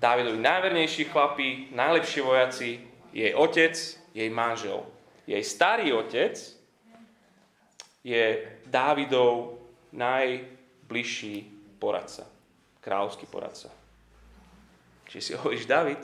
Dávidovi 0.00 0.38
najvernejší 0.40 1.04
chlapí, 1.12 1.68
najlepší 1.70 2.20
vojaci, 2.20 2.80
jej 3.12 3.34
otec, 3.34 4.01
jej 4.12 4.28
manžel. 4.30 4.84
Jej 5.26 5.42
starý 5.44 5.92
otec, 5.92 6.36
je 8.02 8.24
Dávidov 8.66 9.62
najbližší 9.94 11.46
poradca. 11.78 12.26
Kráľovský 12.82 13.30
poradca. 13.30 13.70
Či 15.06 15.18
si 15.22 15.32
hovoríš 15.38 15.70
David? 15.70 16.02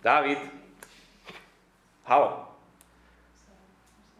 David, 0.00 0.40
Halo. 2.06 2.46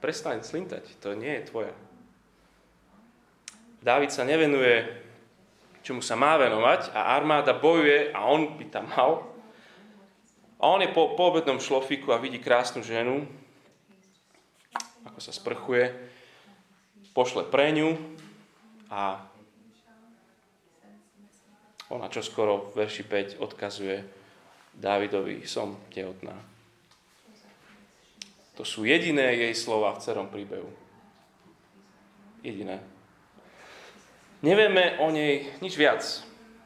Prestaň 0.03 0.43
slintať, 0.43 0.99
to 0.99 1.15
nie 1.15 1.39
je 1.39 1.47
tvoja. 1.47 1.75
Dávid 3.79 4.11
sa 4.11 4.27
nevenuje, 4.27 4.91
čomu 5.87 6.03
sa 6.03 6.19
má 6.19 6.35
venovať 6.35 6.91
a 6.91 7.15
armáda 7.15 7.55
bojuje 7.55 8.11
a 8.11 8.27
on 8.27 8.59
by 8.59 8.67
tam 8.67 8.91
mal. 8.91 9.23
A 10.57 10.73
on 10.73 10.81
je 10.81 10.89
po, 10.89 11.13
po 11.13 11.29
obednom 11.29 11.61
šlofiku 11.61 12.17
a 12.17 12.23
vidí 12.23 12.41
krásnu 12.41 12.81
ženu, 12.81 13.29
ako 15.05 15.21
sa 15.21 15.33
sprchuje, 15.33 15.93
pošle 17.13 17.45
pre 17.49 17.77
ňu 17.77 17.97
a 18.89 19.21
ona 21.93 22.11
čoskoro 22.11 22.73
v 22.73 22.83
verši 22.83 23.05
5 23.07 23.39
odkazuje 23.39 24.03
Dávidovi, 24.75 25.47
som 25.47 25.79
tehotná. 25.93 26.35
To 28.57 28.65
sú 28.65 28.89
jediné 28.89 29.37
jej 29.37 29.53
slova 29.53 29.93
v 29.95 30.03
celom 30.03 30.29
príbehu. 30.33 30.69
Jediné. 32.41 32.81
Nevieme 34.41 34.97
o 35.01 35.13
nej 35.13 35.53
nič 35.61 35.77
viac. 35.77 36.03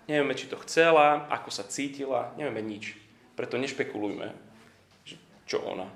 Nevieme, 0.06 0.34
či 0.34 0.50
to 0.50 0.58
chcela, 0.66 1.26
ako 1.30 1.50
sa 1.50 1.66
cítila, 1.66 2.34
nevieme 2.38 2.62
nič. 2.62 3.09
Preto 3.40 3.56
nešpekulujme, 3.56 4.36
čo 5.48 5.64
ona. 5.64 5.88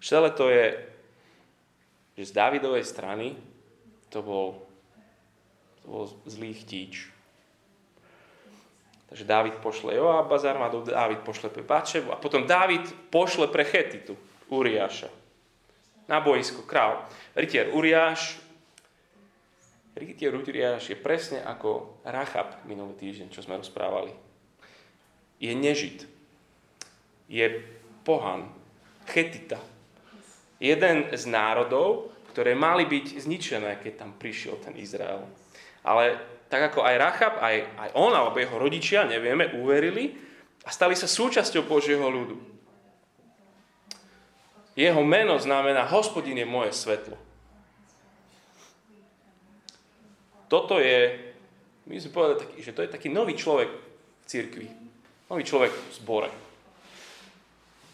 Celé 0.00 0.32
to 0.32 0.48
je, 0.48 0.72
že 2.16 2.32
z 2.32 2.32
Dávidovej 2.32 2.80
strany 2.80 3.36
to 4.08 4.24
bol, 4.24 4.64
to 5.84 5.86
bol 5.92 6.08
zlý 6.24 6.56
chtíč. 6.56 7.12
Takže 9.12 9.28
Dávid 9.28 9.60
pošle 9.60 10.00
Joába 10.00 10.40
z 10.40 10.48
armádou, 10.48 10.80
Dávid 10.80 11.20
pošle 11.28 11.52
pre 11.52 11.60
Bačevu 11.60 12.08
a 12.08 12.16
potom 12.16 12.48
Dávid 12.48 13.12
pošle 13.12 13.52
pre 13.52 13.68
Chetitu, 13.68 14.16
Uriáša. 14.48 15.12
Na 16.08 16.24
boisko, 16.24 16.64
král. 16.64 17.04
Rytier 17.36 17.68
Uriáš, 17.76 18.40
rytier 19.92 20.32
Uriáš 20.32 20.88
je 20.88 20.96
presne 20.96 21.44
ako 21.44 22.00
Rachab 22.08 22.64
minulý 22.64 22.96
týždeň, 22.96 23.28
čo 23.28 23.44
sme 23.44 23.60
rozprávali. 23.60 24.29
Je 25.40 25.52
nežid. 25.56 26.04
Je 27.26 27.64
pohan. 28.04 28.52
Chetita. 29.08 29.58
Jeden 30.60 31.08
z 31.08 31.24
národov, 31.24 32.12
ktoré 32.30 32.52
mali 32.52 32.84
byť 32.84 33.24
zničené, 33.24 33.80
keď 33.80 33.92
tam 34.06 34.10
prišiel 34.14 34.60
ten 34.60 34.76
Izrael. 34.76 35.24
Ale 35.80 36.20
tak 36.52 36.74
ako 36.74 36.84
aj 36.84 37.00
Rachab, 37.00 37.34
aj, 37.40 37.56
aj 37.78 37.90
on 37.96 38.12
alebo 38.12 38.36
jeho 38.36 38.60
rodičia, 38.60 39.08
nevieme, 39.08 39.56
uverili 39.56 40.18
a 40.66 40.68
stali 40.68 40.92
sa 40.92 41.08
súčasťou 41.08 41.64
Božieho 41.64 42.04
ľudu. 42.04 42.36
Jeho 44.76 45.02
meno 45.02 45.38
znamená 45.38 45.86
hospodin 45.88 46.38
je 46.38 46.46
moje 46.46 46.74
svetlo. 46.76 47.16
Toto 50.50 50.82
je, 50.82 51.14
my 51.86 51.94
sme 52.02 52.10
povedali, 52.10 52.58
že 52.58 52.74
to 52.74 52.82
je 52.82 52.90
taký 52.90 53.06
nový 53.06 53.38
človek 53.38 53.70
v 53.70 54.24
cirkvi. 54.26 54.79
Nový 55.30 55.46
človek 55.46 55.70
v 55.70 55.92
zbore. 55.94 56.30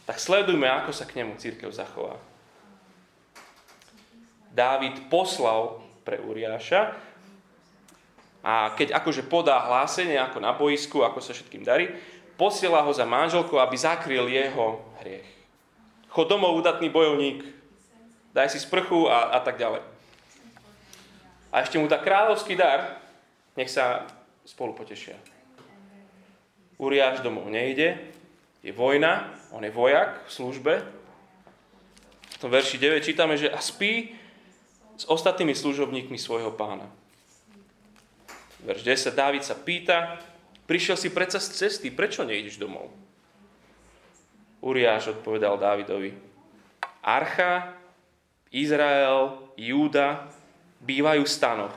Tak 0.09 0.17
sledujme, 0.17 0.65
ako 0.65 0.97
sa 0.97 1.05
k 1.05 1.21
nemu 1.21 1.37
církev 1.37 1.69
zachová. 1.69 2.17
Dávid 4.57 5.13
poslal 5.13 5.85
pre 6.01 6.17
Uriáša 6.17 6.97
a 8.41 8.73
keď 8.73 8.97
akože 8.97 9.29
podá 9.29 9.61
hlásenie 9.69 10.17
ako 10.17 10.39
na 10.41 10.57
boisku, 10.57 11.05
ako 11.05 11.21
sa 11.21 11.37
všetkým 11.37 11.61
darí, 11.61 11.93
posiela 12.41 12.81
ho 12.81 12.89
za 12.97 13.05
manželkou, 13.05 13.61
aby 13.61 13.77
zakryl 13.77 14.33
jeho 14.33 14.81
hriech. 15.05 15.29
Chod 16.09 16.33
domov, 16.33 16.57
udatný 16.57 16.89
bojovník, 16.89 17.45
daj 18.33 18.49
si 18.49 18.65
sprchu 18.65 19.13
a, 19.13 19.37
a 19.37 19.45
tak 19.45 19.61
ďalej. 19.61 19.85
A 21.53 21.61
ešte 21.61 21.77
mu 21.77 21.85
dá 21.85 22.01
kráľovský 22.01 22.57
dar, 22.57 22.97
nech 23.61 23.69
sa 23.69 24.09
spolu 24.49 24.73
potešia. 24.73 25.36
Uriáš 26.77 27.25
domov 27.25 27.49
nejde, 27.49 27.97
je 28.61 28.73
vojna, 28.73 29.33
on 29.55 29.65
je 29.65 29.73
vojak 29.73 30.29
v 30.29 30.31
službe. 30.33 30.73
V 32.37 32.39
tom 32.43 32.53
verši 32.53 32.77
9 32.77 33.01
čítame, 33.01 33.41
že 33.41 33.49
a 33.49 33.63
spí 33.63 34.13
s 34.97 35.09
ostatnými 35.09 35.57
služobníkmi 35.57 36.21
svojho 36.21 36.53
pána. 36.53 36.85
Verš 38.65 38.83
10, 38.83 39.17
Dávid 39.17 39.45
sa 39.45 39.57
pýta, 39.57 40.21
prišiel 40.67 41.01
si 41.01 41.09
predsa 41.09 41.41
z 41.41 41.65
cesty, 41.65 41.89
prečo 41.89 42.27
nejdeš 42.27 42.61
domov? 42.61 42.93
Uriáš 44.61 45.17
odpovedal 45.17 45.57
Dávidovi, 45.61 46.11
Archa, 47.07 47.79
Izrael, 48.51 49.39
Júda 49.55 50.27
bývajú 50.83 51.23
v 51.23 51.31
stanoch. 51.31 51.77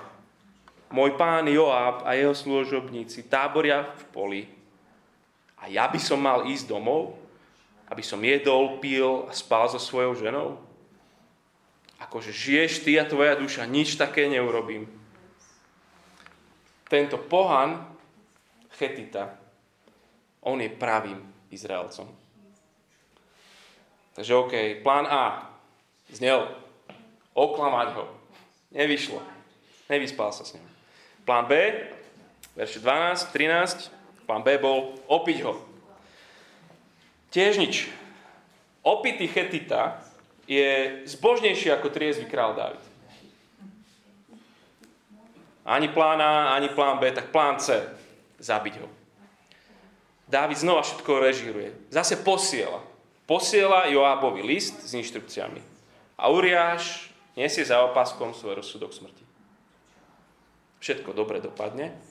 Môj 0.89 1.13
pán 1.13 1.45
Joab 1.45 2.01
a 2.01 2.17
jeho 2.17 2.33
služobníci 2.33 3.29
táboria 3.29 3.93
v 3.93 4.03
poli. 4.09 4.41
A 5.59 5.67
ja 5.67 5.87
by 5.91 5.99
som 5.99 6.19
mal 6.19 6.47
ísť 6.47 6.71
domov, 6.71 7.15
aby 7.91 8.03
som 8.05 8.21
jedol, 8.23 8.79
pil 8.79 9.27
a 9.27 9.33
spal 9.35 9.67
so 9.67 9.81
svojou 9.81 10.15
ženou? 10.15 10.59
Akože 11.99 12.31
žiješ 12.31 12.87
ty 12.87 12.95
a 12.95 13.03
tvoja 13.03 13.35
duša, 13.35 13.67
nič 13.67 13.99
také 13.99 14.31
neurobím 14.31 14.87
tento 16.89 17.21
pohan 17.21 17.85
Chetita, 18.73 19.37
on 20.41 20.57
je 20.57 20.73
pravým 20.73 21.21
Izraelcom. 21.53 22.09
Takže 24.17 24.35
OK, 24.35 24.53
plán 24.83 25.05
A 25.05 25.53
znel 26.09 26.49
oklamať 27.37 27.87
ho. 27.93 28.05
Nevyšlo. 28.73 29.21
Nevyspal 29.87 30.33
sa 30.33 30.43
s 30.43 30.57
ním. 30.57 30.65
Plán 31.23 31.45
B, 31.45 31.55
verše 32.57 32.81
12, 32.81 33.31
13, 33.31 33.93
plán 34.29 34.45
B 34.45 34.61
bol 34.61 34.93
opiť 35.09 35.37
ho. 35.41 35.57
Tiež 37.33 37.57
nič. 37.57 37.89
Opitý 38.85 39.25
Chetita 39.25 40.05
je 40.45 41.01
zbožnejší 41.09 41.73
ako 41.73 41.89
triezvy 41.89 42.29
král 42.29 42.53
David. 42.53 42.85
Ani 45.65 45.89
plán 45.89 46.21
A, 46.21 46.53
ani 46.53 46.69
plán 46.69 47.01
B, 47.01 47.09
tak 47.09 47.33
plán 47.33 47.57
C. 47.57 47.73
Zabiť 48.37 48.85
ho. 48.85 48.87
Dávid 50.29 50.61
znova 50.61 50.85
všetko 50.85 51.25
režíruje. 51.25 51.73
Zase 51.89 52.21
posiela. 52.21 52.85
Posiela 53.25 53.89
Joábovi 53.89 54.45
list 54.45 54.77
s 54.85 54.93
inštrukciami. 54.93 55.61
A 56.21 56.29
Uriáš 56.29 57.09
nesie 57.33 57.65
za 57.65 57.81
opaskom 57.81 58.37
svoj 58.37 58.61
rozsudok 58.61 58.93
smrti. 58.93 59.25
Všetko 60.81 61.17
dobre 61.17 61.41
dopadne. 61.41 62.08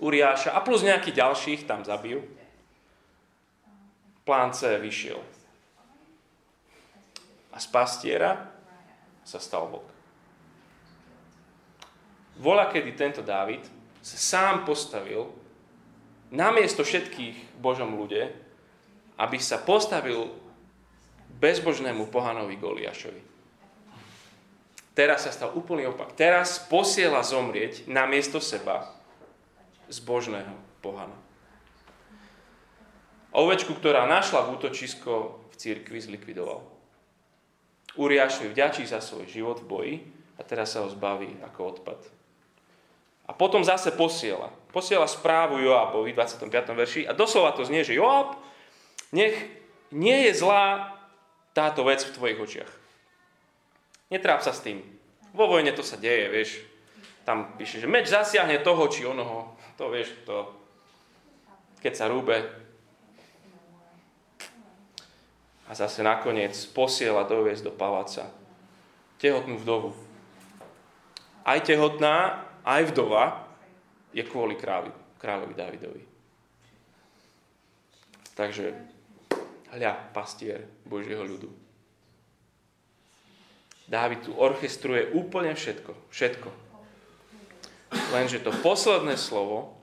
Uriáša 0.00 0.56
a 0.56 0.64
plus 0.64 0.80
nejakých 0.80 1.20
ďalších 1.20 1.60
tam 1.68 1.84
zabijú. 1.84 2.24
Plán 4.24 4.56
C 4.56 4.80
vyšiel. 4.80 5.20
A 7.52 7.56
z 7.60 7.66
pastiera 7.68 8.48
sa 9.20 9.36
stal 9.36 9.68
Bok. 9.68 9.84
Vola, 12.40 12.72
kedy 12.72 12.96
tento 12.96 13.20
Dávid 13.20 13.60
sa 14.00 14.16
sám 14.16 14.64
postavil 14.64 15.28
namiesto 16.32 16.80
všetkých 16.80 17.60
Božom 17.60 17.92
ľude, 18.00 18.32
aby 19.20 19.36
sa 19.36 19.60
postavil 19.60 20.32
bezbožnému 21.36 22.08
pohanovi 22.08 22.56
Goliášovi. 22.56 23.22
Teraz 24.96 25.28
sa 25.28 25.32
stal 25.36 25.52
úplný 25.52 25.84
opak. 25.92 26.16
Teraz 26.16 26.56
posiela 26.64 27.20
zomrieť 27.20 27.84
namiesto 27.84 28.40
seba 28.40 28.99
zbožného 29.90 30.54
pohana. 30.80 31.16
Ovečku, 33.30 33.74
ktorá 33.78 34.10
našla 34.10 34.46
v 34.46 34.58
útočisko 34.58 35.38
v 35.50 35.54
církvi, 35.54 35.98
zlikvidoval. 36.02 36.66
Uriášovi 37.94 38.50
vďačí 38.50 38.86
za 38.86 39.02
svoj 39.02 39.26
život 39.26 39.62
v 39.62 39.66
boji 39.66 39.94
a 40.38 40.42
teraz 40.42 40.74
sa 40.74 40.82
ho 40.82 40.88
zbaví 40.90 41.38
ako 41.42 41.60
odpad. 41.76 42.00
A 43.30 43.34
potom 43.34 43.62
zase 43.62 43.94
posiela. 43.94 44.50
Posiela 44.74 45.06
správu 45.06 45.62
Joabovi 45.62 46.10
v 46.10 46.18
25. 46.18 46.50
verši 46.50 47.02
a 47.06 47.14
doslova 47.14 47.54
to 47.54 47.62
znie, 47.62 47.86
že 47.86 47.94
Joab, 47.94 48.34
nech 49.14 49.34
nie 49.94 50.26
je 50.26 50.42
zlá 50.42 50.98
táto 51.54 51.86
vec 51.86 52.02
v 52.02 52.14
tvojich 52.14 52.38
očiach. 52.38 52.72
Netráp 54.10 54.42
sa 54.42 54.50
s 54.50 54.62
tým. 54.66 54.82
Vo 55.30 55.46
vojne 55.46 55.70
to 55.70 55.86
sa 55.86 55.94
deje, 55.94 56.26
vieš. 56.26 56.50
Tam 57.22 57.54
píše, 57.54 57.78
že 57.78 57.86
meč 57.86 58.10
zasiahne 58.10 58.58
toho 58.66 58.90
či 58.90 59.06
onoho. 59.06 59.54
To 59.80 59.88
vieš, 59.88 60.12
to 60.28 60.44
keď 61.80 61.92
sa 61.96 62.12
rúbe. 62.12 62.36
A 65.64 65.72
zase 65.72 66.04
nakoniec 66.04 66.52
posiela 66.76 67.24
doviesť 67.24 67.64
do 67.64 67.72
paláca 67.72 68.28
tehotnú 69.16 69.56
vdovu. 69.56 69.96
Aj 71.48 71.56
tehotná, 71.64 72.44
aj 72.60 72.92
vdova 72.92 73.48
je 74.12 74.20
kvôli 74.20 74.60
kráľu, 74.60 74.92
kráľovi 75.16 75.54
Davidovi. 75.56 76.04
Takže 78.36 78.76
Hľa, 79.70 80.10
pastier 80.10 80.66
Božieho 80.82 81.22
ľudu. 81.22 81.46
Dávid 83.86 84.26
tu 84.26 84.34
orchestruje 84.34 85.14
úplne 85.14 85.54
všetko. 85.54 85.94
Všetko. 86.10 86.69
Lenže 87.90 88.38
to 88.42 88.54
posledné 88.62 89.18
slovo 89.18 89.74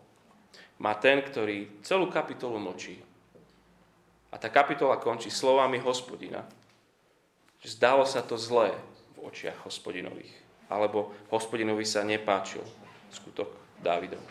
má 0.80 0.96
ten, 0.96 1.20
ktorý 1.20 1.82
celú 1.84 2.08
kapitolu 2.08 2.60
močí. 2.60 3.02
A 4.32 4.36
tá 4.36 4.52
kapitola 4.52 5.00
končí 5.00 5.32
slovami 5.32 5.80
hospodina. 5.82 6.44
Zdalo 7.64 8.08
sa 8.08 8.24
to 8.24 8.40
zlé 8.40 8.76
v 9.18 9.28
očiach 9.28 9.66
hospodinových. 9.66 10.32
Alebo 10.68 11.16
hospodinovi 11.32 11.88
sa 11.88 12.04
nepáčil 12.04 12.64
skutok 13.12 13.50
Dávidov. 13.80 14.22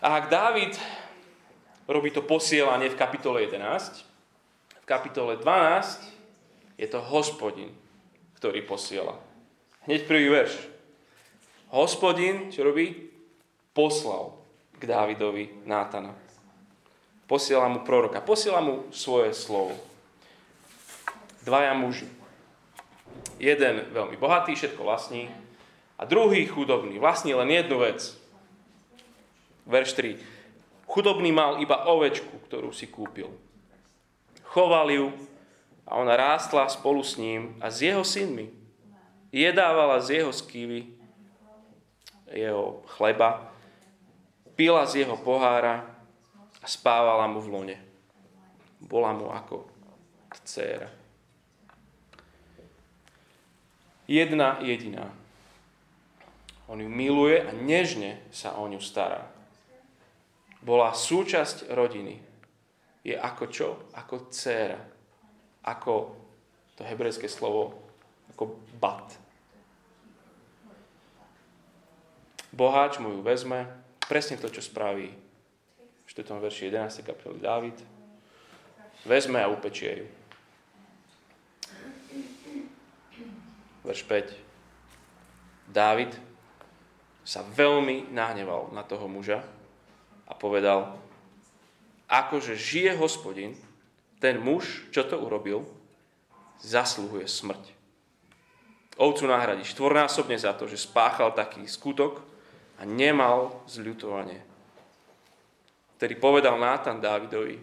A 0.00 0.22
ak 0.22 0.30
Dávid 0.30 0.72
robí 1.90 2.14
to 2.14 2.22
posielanie 2.22 2.88
v 2.88 2.98
kapitole 2.98 3.44
11, 3.44 4.04
v 4.80 4.86
kapitole 4.86 5.36
12 5.36 6.78
je 6.78 6.86
to 6.86 7.02
hospodin, 7.02 7.74
ktorý 8.38 8.62
posiela. 8.62 9.18
Hneď 9.84 10.06
prvý 10.06 10.30
verš. 10.30 10.77
Hospodin, 11.68 12.48
čo 12.48 12.64
robí? 12.64 13.12
Poslal 13.76 14.32
k 14.80 14.88
Dávidovi 14.88 15.68
Nátana. 15.68 16.16
Posiela 17.28 17.68
mu 17.68 17.84
proroka. 17.84 18.24
Posiela 18.24 18.64
mu 18.64 18.88
svoje 18.88 19.36
slovo. 19.36 19.76
Dvaja 21.44 21.76
muži. 21.76 22.08
Jeden 23.36 23.84
veľmi 23.92 24.16
bohatý, 24.16 24.56
všetko 24.56 24.80
vlastní. 24.80 25.28
A 26.00 26.08
druhý 26.08 26.48
chudobný. 26.48 26.96
Vlastní 26.96 27.36
len 27.36 27.52
jednu 27.52 27.84
vec. 27.84 28.16
Verš 29.68 29.92
3. 29.92 30.16
Chudobný 30.88 31.28
mal 31.28 31.60
iba 31.60 31.84
ovečku, 31.84 32.48
ktorú 32.48 32.72
si 32.72 32.88
kúpil. 32.88 33.28
Choval 34.56 34.88
ju 34.88 35.06
a 35.84 36.00
ona 36.00 36.16
rástla 36.16 36.64
spolu 36.72 37.04
s 37.04 37.20
ním 37.20 37.60
a 37.60 37.68
s 37.68 37.84
jeho 37.84 38.00
synmi. 38.00 38.48
Jedávala 39.28 40.00
z 40.00 40.24
jeho 40.24 40.32
skývy, 40.32 40.97
jeho 42.32 42.82
chleba, 42.98 43.52
pila 44.58 44.84
z 44.86 45.06
jeho 45.06 45.16
pohára 45.16 45.86
a 46.62 46.66
spávala 46.66 47.30
mu 47.30 47.40
v 47.40 47.48
lone. 47.48 47.76
Bola 48.80 49.12
mu 49.12 49.30
ako 49.30 49.68
dcéra. 50.48 50.88
Jedna 54.08 54.56
jediná. 54.64 55.12
On 56.68 56.80
ju 56.80 56.88
miluje 56.88 57.44
a 57.44 57.52
nežne 57.52 58.24
sa 58.32 58.56
o 58.56 58.64
ňu 58.64 58.80
stará. 58.80 59.28
Bola 60.64 60.96
súčasť 60.96 61.68
rodiny. 61.72 62.16
Je 63.04 63.14
ako 63.16 63.44
čo? 63.52 63.68
Ako 63.92 64.32
dcéra. 64.32 64.80
Ako 65.64 66.16
to 66.76 66.84
hebrejské 66.84 67.28
slovo, 67.28 67.76
ako 68.32 68.56
bat. 68.80 69.27
Boháč 72.52 72.96
mu 72.98 73.12
ju 73.12 73.20
vezme, 73.20 73.68
presne 74.08 74.40
to, 74.40 74.48
čo 74.48 74.64
spraví 74.64 75.12
4. 76.08 76.24
verši 76.40 76.72
11. 76.72 77.04
kapitoly 77.04 77.38
Dávid, 77.44 77.76
vezme 79.04 79.44
a 79.44 79.52
upečie 79.52 79.92
ju. 80.00 80.06
Verš 83.84 84.02
5. 84.08 84.32
Dávid 85.68 86.16
sa 87.28 87.44
veľmi 87.44 88.08
nahneval 88.08 88.72
na 88.72 88.80
toho 88.80 89.04
muža 89.04 89.44
a 90.24 90.32
povedal, 90.32 90.96
akože 92.08 92.56
žije 92.56 92.96
hospodin, 92.96 93.52
ten 94.16 94.40
muž, 94.40 94.88
čo 94.88 95.04
to 95.04 95.20
urobil, 95.20 95.68
zasluhuje 96.64 97.28
smrť. 97.28 97.76
Ovcu 98.98 99.24
nahradí 99.28 99.62
štvornásobne 99.62 100.34
za 100.40 100.56
to, 100.56 100.66
že 100.66 100.80
spáchal 100.80 101.30
taký 101.36 101.62
skutok 101.68 102.24
a 102.78 102.86
nemal 102.86 103.66
zľutovanie 103.66 104.48
ktorý 105.98 106.14
povedal 106.22 106.54
Nátan 106.62 107.02
Dávidovi, 107.02 107.58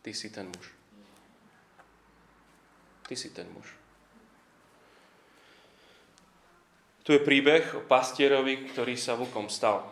ty 0.00 0.10
si 0.16 0.32
ten 0.32 0.48
muž. 0.48 0.72
Ty 3.04 3.12
si 3.12 3.28
ten 3.28 3.44
muž. 3.52 3.68
Tu 7.04 7.12
je 7.12 7.20
príbeh 7.20 7.76
o 7.76 7.84
pastierovi, 7.84 8.72
ktorý 8.72 8.96
sa 8.96 9.20
vlkom 9.20 9.52
stal. 9.52 9.84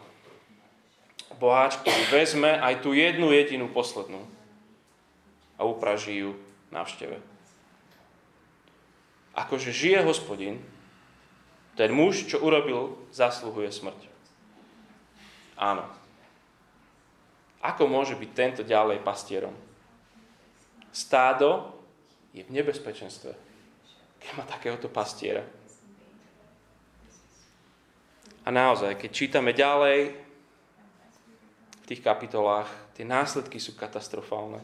Boháč, 1.36 1.76
ktorý 1.84 2.02
vezme 2.08 2.56
aj 2.56 2.80
tú 2.80 2.96
jednu 2.96 3.28
jedinú 3.28 3.68
poslednú 3.68 4.24
a 5.60 5.68
upraží 5.68 6.16
ju 6.24 6.32
návšteve. 6.72 7.20
Akože 9.36 9.68
žije 9.68 10.00
hospodin, 10.00 10.64
ten 11.80 11.96
muž, 11.96 12.28
čo 12.28 12.44
urobil, 12.44 12.92
zasluhuje 13.08 13.72
smrť. 13.72 14.04
Áno. 15.56 15.88
Ako 17.64 17.88
môže 17.88 18.12
byť 18.20 18.30
tento 18.36 18.60
ďalej 18.60 19.00
pastierom? 19.00 19.56
Stádo 20.92 21.72
je 22.36 22.44
v 22.44 22.52
nebezpečenstve, 22.52 23.32
keď 24.20 24.30
má 24.36 24.44
takéhoto 24.44 24.92
pastiera. 24.92 25.40
A 28.44 28.52
naozaj, 28.52 29.00
keď 29.00 29.10
čítame 29.16 29.56
ďalej 29.56 30.12
v 31.80 31.84
tých 31.88 32.04
kapitolách, 32.04 32.68
tie 32.92 33.08
následky 33.08 33.56
sú 33.56 33.72
katastrofálne. 33.72 34.60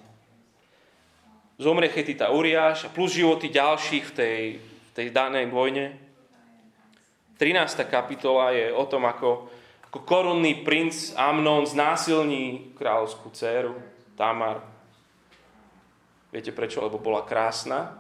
Zomrie 1.57 1.89
Chetita 1.89 2.29
Uriáš 2.29 2.85
a 2.85 2.93
plus 2.93 3.17
životy 3.17 3.49
ďalších 3.49 4.05
v 4.05 4.13
tej, 4.13 4.41
v 4.61 4.91
tej 4.93 5.09
danej 5.17 5.49
vojne. 5.49 6.06
13. 7.37 7.85
kapitola 7.89 8.53
je 8.57 8.73
o 8.73 8.85
tom, 8.89 9.05
ako 9.05 9.53
ako 9.97 10.05
korunný 10.05 10.61
princ 10.61 11.17
Amnon 11.17 11.65
znásilní 11.65 12.77
kráľovskú 12.77 13.33
dceru 13.33 13.73
Tamar. 14.13 14.61
Viete 16.29 16.53
prečo? 16.53 16.85
Lebo 16.85 17.01
bola 17.01 17.25
krásna 17.25 17.97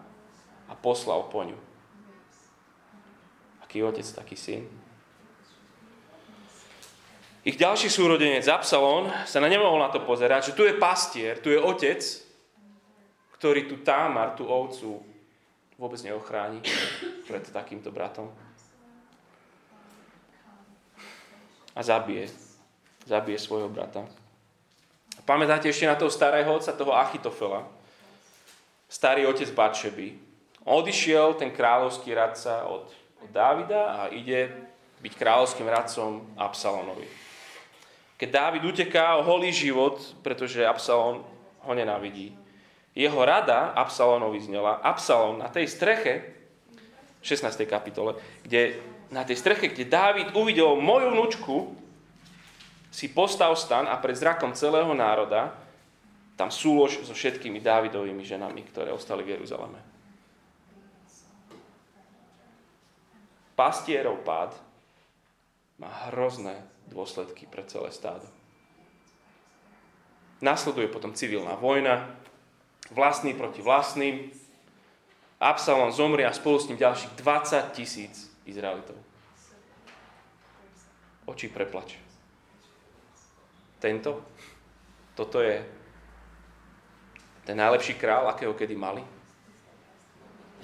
a 0.69 0.77
poslal 0.77 1.25
po 1.33 1.41
ňu. 1.41 1.57
Aký 3.65 3.81
otec, 3.81 4.05
taký 4.05 4.37
syn. 4.37 4.69
Ich 7.47 7.57
ďalší 7.57 7.89
súrodenec 7.89 8.45
Absalón 8.45 9.09
sa 9.25 9.41
na 9.41 9.49
nemohol 9.49 9.81
na 9.81 9.89
to 9.89 10.05
pozerať, 10.05 10.53
že 10.53 10.57
tu 10.59 10.69
je 10.69 10.77
pastier, 10.77 11.41
tu 11.41 11.49
je 11.49 11.57
otec, 11.57 12.03
ktorý 13.41 13.71
tu 13.73 13.81
Tamar, 13.81 14.37
tú 14.37 14.45
ovcu 14.45 15.01
vôbec 15.81 16.03
neochráni 16.05 16.61
pred 17.25 17.47
takýmto 17.49 17.89
bratom. 17.89 18.29
A 21.77 21.81
zabije. 21.85 22.33
Zabije 23.05 23.39
svojho 23.39 23.69
brata. 23.69 24.09
Pamätáte 25.29 25.69
ešte 25.69 25.85
na 25.85 25.95
toho 25.95 26.09
starého 26.09 26.49
otca, 26.49 26.73
toho 26.73 26.97
Achitofela? 26.97 27.69
Starý 28.89 29.29
otec 29.29 29.53
Batšeby. 29.53 30.17
Odišiel 30.65 31.37
ten 31.39 31.53
kráľovský 31.53 32.17
radca 32.17 32.65
od, 32.67 32.89
od 33.23 33.31
Dávida 33.31 34.01
a 34.01 34.01
ide 34.11 34.51
byť 35.05 35.13
kráľovským 35.15 35.69
radcom 35.69 36.25
Absalonovi. 36.35 37.07
Keď 38.17 38.29
Dávid 38.33 38.65
uteká 38.65 39.21
o 39.21 39.27
holý 39.29 39.53
život, 39.53 40.01
pretože 40.25 40.65
Absalon 40.65 41.21
ho 41.63 41.73
nenávidí, 41.77 42.33
jeho 42.97 43.21
rada 43.29 43.77
Absalonovi 43.77 44.41
znela, 44.41 44.81
Absalon 44.81 45.39
na 45.45 45.53
tej 45.53 45.69
streche, 45.69 46.33
16. 47.21 47.69
kapitole, 47.69 48.17
kde 48.41 48.81
na 49.11 49.23
tej 49.23 49.39
streche, 49.39 49.71
kde 49.71 49.87
Dávid 49.87 50.29
uvidel 50.35 50.79
moju 50.79 51.09
vnúčku, 51.15 51.57
si 52.91 53.13
postav 53.13 53.53
stan 53.61 53.85
a 53.85 54.01
pred 54.01 54.17
zrakom 54.17 54.57
celého 54.57 54.89
národa 54.97 55.53
tam 56.37 56.53
súlož 56.53 57.05
so 57.05 57.13
všetkými 57.17 57.61
Dávidovými 57.61 58.25
ženami, 58.25 58.61
ktoré 58.73 58.93
ostali 58.93 59.25
v 59.25 59.37
Jeruzaleme. 59.37 59.81
Pastierov 63.57 64.21
pád 64.21 64.53
má 65.81 65.89
hrozné 66.13 66.61
dôsledky 66.93 67.49
pre 67.49 67.65
celé 67.65 67.89
stádo. 67.89 68.29
Nasleduje 70.45 70.93
potom 70.93 71.17
civilná 71.17 71.57
vojna, 71.57 72.05
vlastný 72.93 73.33
proti 73.33 73.65
vlastným. 73.65 74.29
Absalom 75.41 75.93
zomrie 75.93 76.29
a 76.29 76.37
spolu 76.37 76.61
s 76.61 76.69
ním 76.69 76.81
ďalších 76.81 77.13
20 77.17 77.77
tisíc 77.77 78.36
Izraelitov. 78.47 78.97
Oči 81.27 81.51
preplač. 81.51 81.99
Tento, 83.83 84.23
toto 85.13 85.43
je 85.43 85.61
ten 87.47 87.59
najlepší 87.59 87.95
král, 87.95 88.27
akého 88.27 88.55
kedy 88.55 88.75
mali. 88.75 89.03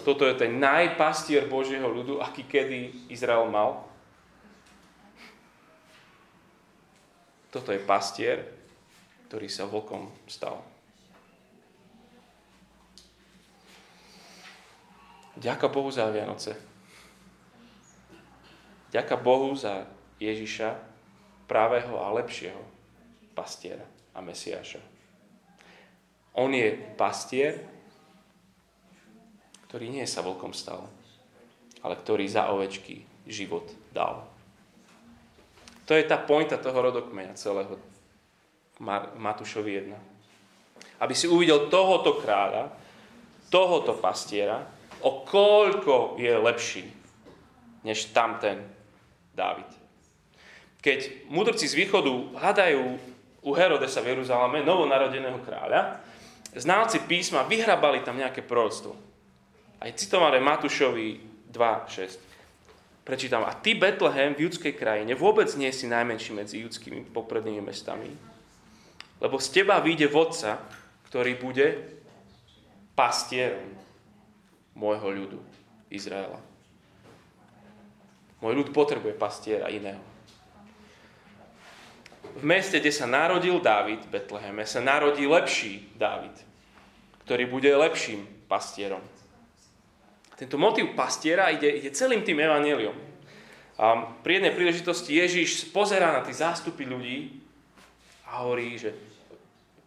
Toto 0.03 0.27
je 0.27 0.35
ten 0.35 0.59
najpastier 0.59 1.47
Božieho 1.47 1.87
ľudu, 1.87 2.19
aký 2.19 2.43
kedy 2.49 3.11
Izrael 3.13 3.47
mal. 3.47 3.87
Toto 7.53 7.71
je 7.71 7.79
pastier, 7.85 8.49
ktorý 9.29 9.47
sa 9.47 9.69
vlkom 9.69 10.09
stal. 10.25 10.65
Ďaká 15.37 15.69
Bohu 15.69 15.93
za 15.93 16.09
Vianoce. 16.09 16.72
Ďaká 18.93 19.17
Bohu 19.17 19.57
za 19.57 19.89
Ježiša, 20.21 20.77
pravého 21.49 21.97
a 21.97 22.13
lepšieho 22.13 22.61
pastiera 23.33 23.89
a 24.13 24.21
Mesiáša. 24.21 24.85
On 26.37 26.53
je 26.53 26.77
pastier, 26.97 27.65
ktorý 29.69 29.89
nie 29.89 30.05
sa 30.05 30.21
vlkom 30.21 30.53
stal, 30.53 30.85
ale 31.81 31.97
ktorý 31.97 32.29
za 32.29 32.53
ovečky 32.53 33.05
život 33.25 33.65
dal. 33.97 34.29
To 35.89 35.97
je 35.97 36.05
tá 36.05 36.21
pointa 36.21 36.61
toho 36.61 36.77
rodokmeňa 36.77 37.33
celého 37.37 37.81
Matúšovi 39.17 39.73
1. 39.89 41.01
Aby 41.01 41.15
si 41.17 41.29
uvidel 41.29 41.73
tohoto 41.73 42.21
kráľa, 42.21 42.73
tohoto 43.49 43.97
pastiera, 43.97 44.63
o 45.01 45.25
koľko 45.25 46.21
je 46.21 46.33
lepší 46.33 46.85
než 47.83 48.15
tamten 48.15 48.82
Dávid. 49.33 49.69
Keď 50.83 51.31
mudrci 51.31 51.71
z 51.71 51.79
východu 51.79 52.37
hľadajú 52.37 52.83
u 53.43 53.51
Herodesa 53.55 54.03
v 54.03 54.15
Jeruzaleme 54.15 54.63
novonarodeného 54.63 55.41
kráľa, 55.43 55.99
znalci 56.55 57.03
písma 57.07 57.47
vyhrabali 57.47 58.05
tam 58.05 58.19
nejaké 58.19 58.45
proroctvo. 58.45 58.95
Aj 59.83 59.91
citované 59.99 60.39
Matúšovi 60.39 61.23
2.6. 61.51 62.33
Prečítam, 63.03 63.43
a 63.43 63.51
ty, 63.51 63.75
Betlehem, 63.75 64.39
v 64.39 64.47
judskej 64.47 64.79
krajine, 64.79 65.19
vôbec 65.19 65.51
nie 65.59 65.75
si 65.75 65.91
najmenší 65.91 66.39
medzi 66.39 66.63
judskými 66.63 67.11
poprednými 67.11 67.59
mestami, 67.59 68.15
lebo 69.19 69.43
z 69.43 69.49
teba 69.51 69.83
vyjde 69.83 70.07
vodca, 70.07 70.63
ktorý 71.11 71.35
bude 71.35 71.67
pastierom 72.95 73.75
môjho 74.79 75.09
ľudu, 75.11 75.39
Izraela. 75.91 76.52
Môj 78.43 78.59
ľud 78.59 78.69
potrebuje 78.75 79.15
pastiera 79.15 79.71
iného. 79.71 80.03
V 82.33 82.43
meste, 82.43 82.83
kde 82.83 82.91
sa 82.91 83.07
narodil 83.07 83.63
Dávid, 83.63 84.03
Betleheme, 84.11 84.67
sa 84.67 84.83
narodí 84.83 85.23
lepší 85.25 85.95
Dávid, 85.95 86.35
ktorý 87.23 87.47
bude 87.47 87.71
lepším 87.71 88.27
pastierom 88.51 89.05
tento 90.43 90.59
motív 90.59 90.99
pastiera 90.99 91.55
ide, 91.55 91.71
ide 91.71 91.95
celým 91.95 92.27
tým 92.27 92.43
evaneliom. 92.43 92.99
A 93.79 94.11
pri 94.27 94.43
jednej 94.43 94.51
príležitosti 94.51 95.15
Ježíš 95.15 95.71
pozerá 95.71 96.19
na 96.19 96.27
tie 96.27 96.35
zástupy 96.35 96.83
ľudí 96.83 97.39
a 98.27 98.43
hovorí, 98.43 98.75
že 98.75 98.91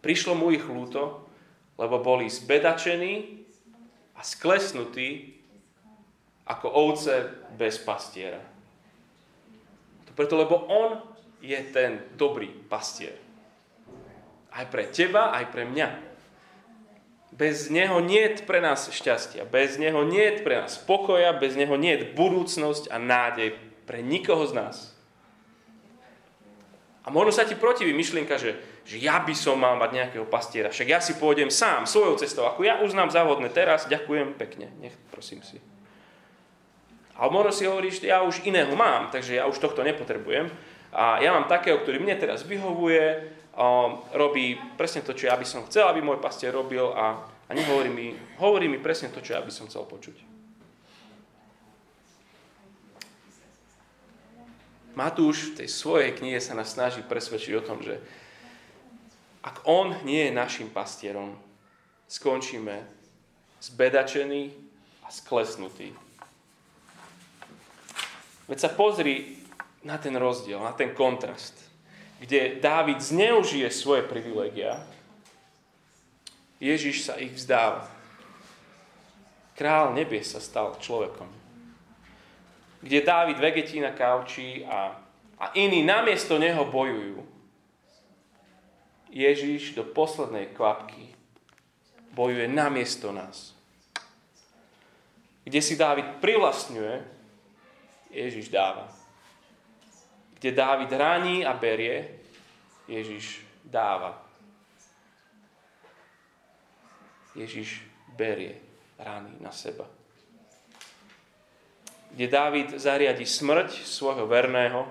prišlo 0.00 0.32
mu 0.32 0.48
ich 0.56 0.64
ľúto, 0.64 1.28
lebo 1.76 2.00
boli 2.00 2.32
zbedačení 2.32 3.44
a 4.16 4.24
sklesnutí 4.24 5.36
ako 6.46 6.66
ovce 6.70 7.26
bez 7.58 7.82
pastiera. 7.82 8.38
To 10.06 10.12
preto, 10.14 10.38
lebo 10.38 10.62
on 10.70 11.02
je 11.42 11.58
ten 11.74 12.06
dobrý 12.14 12.48
pastier. 12.70 13.18
Aj 14.54 14.64
pre 14.70 14.88
teba, 14.88 15.34
aj 15.34 15.52
pre 15.52 15.66
mňa. 15.66 15.88
Bez 17.36 17.68
Neho 17.68 18.00
nie 18.00 18.22
je 18.32 18.48
pre 18.48 18.64
nás 18.64 18.88
šťastia, 18.88 19.44
bez 19.44 19.76
Neho 19.76 20.00
nie 20.08 20.24
je 20.24 20.40
pre 20.40 20.64
nás 20.64 20.80
pokoja, 20.80 21.36
bez 21.36 21.52
Neho 21.52 21.76
nie 21.76 21.92
je 21.92 22.08
budúcnosť 22.16 22.88
a 22.88 22.96
nádej 22.96 23.52
pre 23.84 24.00
nikoho 24.00 24.48
z 24.48 24.56
nás. 24.56 24.76
A 27.04 27.12
možno 27.12 27.36
sa 27.36 27.44
ti 27.44 27.54
protiví 27.54 27.92
myšlienka, 27.92 28.40
že, 28.40 28.56
že 28.88 28.96
ja 28.98 29.20
by 29.20 29.36
som 29.36 29.60
mal 29.60 29.76
mať 29.76 29.90
nejakého 29.92 30.26
pastiera, 30.26 30.72
však 30.72 30.88
ja 30.88 30.98
si 30.98 31.14
pôjdem 31.20 31.52
sám, 31.52 31.84
svojou 31.84 32.16
cestou, 32.16 32.48
ako 32.48 32.64
ja 32.64 32.80
uznám 32.80 33.12
závodné 33.12 33.52
teraz, 33.52 33.86
ďakujem 33.86 34.34
pekne, 34.34 34.72
nech 34.80 34.96
prosím 35.12 35.44
si. 35.44 35.60
A 37.16 37.32
možno 37.32 37.52
si 37.52 37.64
hovoríš, 37.64 38.04
ja 38.04 38.20
už 38.20 38.44
iného 38.44 38.72
mám, 38.76 39.08
takže 39.08 39.40
ja 39.40 39.48
už 39.48 39.56
tohto 39.56 39.80
nepotrebujem. 39.80 40.52
A 40.92 41.20
ja 41.20 41.32
mám 41.32 41.48
takého, 41.48 41.80
ktorý 41.80 42.00
mne 42.00 42.16
teraz 42.16 42.44
vyhovuje, 42.44 43.32
robí 44.12 44.60
presne 44.76 45.00
to, 45.00 45.16
čo 45.16 45.32
ja 45.32 45.36
by 45.36 45.46
som 45.48 45.64
chcel, 45.64 45.88
aby 45.88 46.04
môj 46.04 46.20
pastier 46.20 46.52
robil 46.52 46.92
a, 46.92 47.24
a 47.24 47.50
nehovorí 47.56 47.88
mi, 47.88 48.12
hovorí 48.36 48.68
mi 48.68 48.76
presne 48.76 49.08
to, 49.08 49.24
čo 49.24 49.32
ja 49.32 49.40
by 49.40 49.48
som 49.48 49.64
chcel 49.64 49.88
počuť. 49.88 50.36
Matúš 54.96 55.52
v 55.52 55.64
tej 55.64 55.68
svojej 55.68 56.16
knihe 56.16 56.40
sa 56.40 56.56
nás 56.56 56.72
snaží 56.72 57.04
presvedčiť 57.04 57.52
o 57.60 57.64
tom, 57.64 57.84
že 57.84 58.00
ak 59.44 59.68
on 59.68 59.92
nie 60.08 60.28
je 60.28 60.32
našim 60.32 60.72
pastierom, 60.72 61.36
skončíme 62.08 62.80
zbedačení 63.60 64.56
a 65.04 65.12
sklesnutí. 65.12 65.92
Veď 68.46 68.58
sa 68.62 68.70
pozri 68.70 69.42
na 69.82 69.98
ten 69.98 70.14
rozdiel, 70.14 70.62
na 70.62 70.74
ten 70.74 70.94
kontrast 70.94 71.66
kde 72.18 72.56
Dávid 72.60 73.00
zneužije 73.00 73.70
svoje 73.70 74.02
privilegia, 74.02 74.80
Ježiš 76.56 77.04
sa 77.04 77.20
ich 77.20 77.36
vzdáva. 77.36 77.84
Král 79.56 79.92
nebie 79.92 80.24
sa 80.24 80.40
stal 80.40 80.76
človekom. 80.80 81.28
Kde 82.80 83.04
Dávid 83.04 83.36
vegetí 83.36 83.80
na 83.80 83.92
kauči 83.92 84.64
a, 84.64 84.96
a 85.36 85.44
iní 85.52 85.84
namiesto 85.84 86.40
neho 86.40 86.64
bojujú. 86.64 87.20
Ježiš 89.12 89.76
do 89.76 89.84
poslednej 89.84 90.52
kvapky 90.56 91.12
bojuje 92.16 92.48
namiesto 92.48 93.12
nás. 93.12 93.52
Kde 95.44 95.60
si 95.60 95.76
Dávid 95.76 96.20
privlastňuje, 96.24 97.15
Ježiš 98.16 98.48
dáva. 98.48 98.88
Kde 100.40 100.52
Dávid 100.52 100.92
raní 100.92 101.44
a 101.44 101.52
berie, 101.52 102.16
Ježiš 102.88 103.44
dáva. 103.64 104.16
Ježiš 107.36 107.84
berie 108.16 108.56
rany 108.96 109.36
na 109.40 109.52
seba. 109.52 109.84
Kde 112.16 112.26
Dávid 112.32 112.80
zariadi 112.80 113.28
smrť 113.28 113.84
svojho 113.84 114.24
verného, 114.24 114.88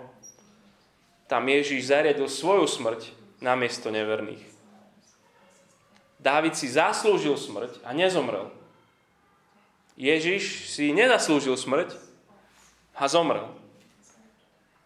tam 1.26 1.50
Ježiš 1.50 1.90
zariadil 1.90 2.30
svoju 2.30 2.70
smrť 2.70 3.10
namiesto 3.42 3.90
neverných. 3.90 4.46
Dávid 6.22 6.54
si 6.54 6.70
zaslúžil 6.70 7.34
smrť 7.34 7.82
a 7.82 7.94
nezomrel. 7.98 8.54
Ježiš 9.98 10.70
si 10.70 10.94
nezaslúžil 10.94 11.58
smrť 11.58 12.05
a 12.96 13.06
zomrel. 13.12 13.46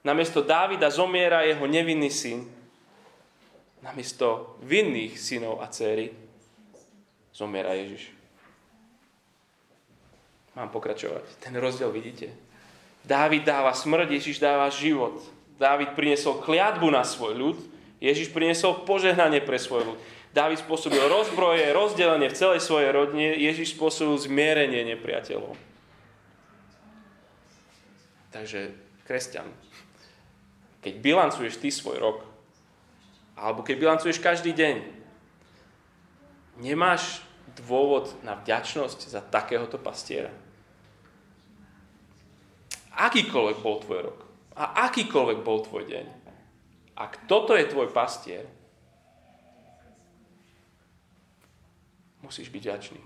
Namiesto 0.01 0.41
Dávida 0.41 0.89
zomiera 0.89 1.45
jeho 1.45 1.63
nevinný 1.69 2.09
syn. 2.09 2.49
Namiesto 3.79 4.59
vinných 4.65 5.15
synov 5.15 5.63
a 5.63 5.71
céry 5.71 6.11
zomiera 7.31 7.77
Ježiš. 7.77 8.11
Mám 10.59 10.73
pokračovať. 10.75 11.23
Ten 11.39 11.55
rozdiel 11.55 11.87
vidíte. 11.93 12.35
Dávid 13.07 13.47
dáva 13.47 13.71
smrť, 13.71 14.11
Ježiš 14.11 14.43
dáva 14.43 14.67
život. 14.67 15.23
Dávid 15.55 15.95
priniesol 15.95 16.43
kliatbu 16.43 16.91
na 16.91 17.07
svoj 17.07 17.35
ľud, 17.35 17.57
Ježiš 17.99 18.31
priniesol 18.31 18.83
požehnanie 18.83 19.39
pre 19.43 19.59
svoj 19.59 19.95
ľud. 19.95 19.97
Dávid 20.35 20.59
spôsobil 20.59 20.99
rozbroje, 21.07 21.67
rozdelenie 21.71 22.27
v 22.31 22.37
celej 22.37 22.61
svojej 22.63 22.91
rodine, 22.91 23.35
Ježiš 23.35 23.75
spôsobil 23.75 24.15
zmierenie 24.19 24.83
nepriateľov. 24.95 25.68
Takže, 28.29 28.73
kresťan, 29.05 29.49
keď 30.85 30.93
bilancuješ 31.01 31.57
ty 31.57 31.73
svoj 31.73 31.97
rok, 31.97 32.17
alebo 33.39 33.65
keď 33.65 33.75
bilancuješ 33.79 34.21
každý 34.21 34.53
deň, 34.53 34.75
nemáš 36.61 37.23
dôvod 37.57 38.13
na 38.21 38.37
vďačnosť 38.37 38.99
za 39.09 39.23
takéhoto 39.23 39.81
pastiera. 39.81 40.29
Akýkoľvek 42.99 43.57
bol 43.63 43.79
tvoj 43.79 43.99
rok 44.11 44.19
a 44.59 44.91
akýkoľvek 44.91 45.39
bol 45.39 45.63
tvoj 45.63 45.87
deň, 45.87 46.05
ak 46.99 47.31
toto 47.31 47.55
je 47.55 47.63
tvoj 47.63 47.95
pastier, 47.95 48.43
musíš 52.19 52.51
byť 52.51 52.61
vďačný. 52.67 53.01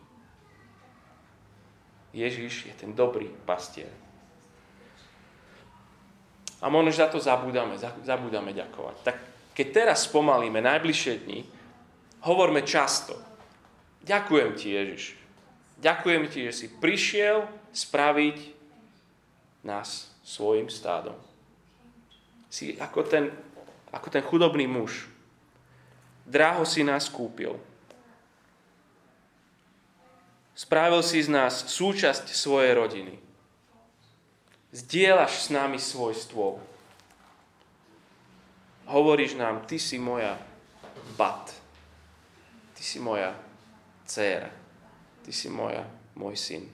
Ježiš 2.13 2.69
je 2.69 2.73
ten 2.73 2.97
dobrý 2.97 3.29
pastier. 3.45 3.89
A 6.63 6.71
možno, 6.71 6.95
za 6.95 7.11
to 7.11 7.19
zabúdame, 7.19 7.75
zabúdame 8.07 8.55
ďakovať. 8.55 8.95
Tak 9.03 9.15
keď 9.51 9.67
teraz 9.75 10.07
spomalíme 10.07 10.63
najbližšie 10.63 11.13
dni, 11.27 11.43
hovorme 12.23 12.63
často. 12.63 13.19
Ďakujem 14.07 14.49
ti, 14.55 14.67
Ježiš. 14.71 15.03
Ďakujem 15.83 16.23
ti, 16.31 16.47
že 16.47 16.53
si 16.55 16.67
prišiel 16.71 17.43
spraviť 17.75 18.55
nás 19.67 20.07
svojim 20.23 20.71
stádom. 20.71 21.19
Si 22.47 22.79
ako 22.79 23.03
ten, 23.03 23.27
ako 23.91 24.07
ten 24.07 24.23
chudobný 24.23 24.63
muž. 24.63 25.11
Dráho 26.23 26.63
si 26.63 26.87
nás 26.87 27.11
kúpil. 27.11 27.59
Spravil 30.55 31.03
si 31.03 31.19
z 31.19 31.27
nás 31.27 31.67
súčasť 31.67 32.31
svojej 32.31 32.71
rodiny. 32.77 33.19
Zdieľaš 34.73 35.47
s 35.47 35.47
nami 35.53 35.77
svoj 35.77 36.17
stôl. 36.17 36.57
Hovoríš 38.89 39.37
nám, 39.37 39.69
ty 39.69 39.77
si 39.77 40.01
moja 40.01 40.33
bat. 41.13 41.53
Ty 42.73 42.81
si 42.81 42.97
moja 42.97 43.37
dcéra. 44.09 44.49
Ty 45.21 45.31
si 45.31 45.47
moja, 45.47 45.85
môj 46.17 46.35
syn. 46.35 46.65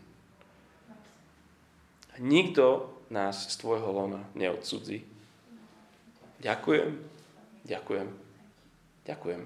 Nikto 2.20 2.92
nás 3.12 3.52
z 3.52 3.56
tvojho 3.60 3.92
lona 3.92 4.24
neodsudzí. 4.32 5.04
Ďakujem, 6.40 6.96
ďakujem, 7.68 8.08
ďakujem. 9.04 9.42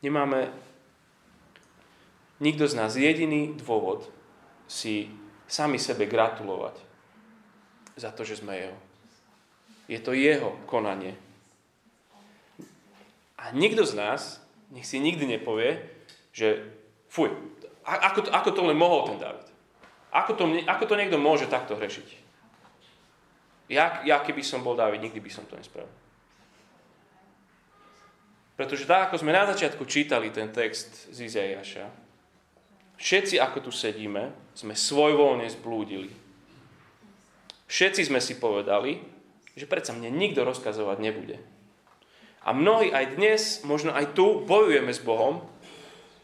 Nemáme 0.00 0.48
nikto 2.40 2.64
z 2.64 2.74
nás 2.74 2.96
jediný 2.96 3.52
dôvod 3.60 4.08
si 4.68 5.12
sami 5.48 5.80
sebe 5.80 6.04
gratulovať 6.04 6.76
za 7.96 8.12
to, 8.12 8.22
že 8.22 8.38
sme 8.38 8.54
jeho. 8.54 8.78
Je 9.88 9.98
to 9.98 10.12
jeho 10.12 10.54
konanie. 10.68 11.16
A 13.40 13.50
nikto 13.56 13.82
z 13.88 13.96
nás 13.96 14.38
nech 14.68 14.84
si 14.84 15.00
nikdy 15.00 15.24
nepovie, 15.24 15.80
že 16.36 16.68
fuj, 17.08 17.32
ako 17.88 18.28
to, 18.28 18.30
ako 18.30 18.50
to 18.52 18.60
len 18.68 18.76
mohol 18.76 19.08
ten 19.08 19.16
David. 19.16 19.48
Ako 20.12 20.36
to, 20.36 20.44
ako 20.68 20.84
to 20.84 20.94
niekto 21.00 21.16
môže 21.16 21.48
takto 21.48 21.76
hrešiť? 21.76 22.28
Ja, 23.72 24.00
ja 24.04 24.20
keby 24.20 24.40
som 24.44 24.64
bol 24.64 24.76
David, 24.76 25.04
nikdy 25.04 25.20
by 25.20 25.30
som 25.32 25.44
to 25.48 25.56
nespravil. 25.56 25.92
Pretože 28.56 28.88
tak, 28.88 29.08
ako 29.08 29.22
sme 29.22 29.32
na 29.32 29.46
začiatku 29.48 29.86
čítali 29.86 30.34
ten 30.34 30.50
text 30.50 31.12
z 31.14 31.30
Izaiaša, 31.30 32.07
všetci, 32.98 33.38
ako 33.38 33.70
tu 33.70 33.72
sedíme, 33.72 34.34
sme 34.58 34.74
svojvoľne 34.74 35.46
zblúdili. 35.46 36.10
Všetci 37.70 38.10
sme 38.10 38.18
si 38.18 38.36
povedali, 38.36 38.98
že 39.54 39.70
predsa 39.70 39.94
mne 39.94 40.10
nikto 40.10 40.42
rozkazovať 40.42 40.98
nebude. 40.98 41.38
A 42.46 42.54
mnohí 42.54 42.94
aj 42.94 43.18
dnes, 43.18 43.40
možno 43.66 43.92
aj 43.92 44.14
tu, 44.14 44.42
bojujeme 44.46 44.90
s 44.90 45.02
Bohom 45.02 45.44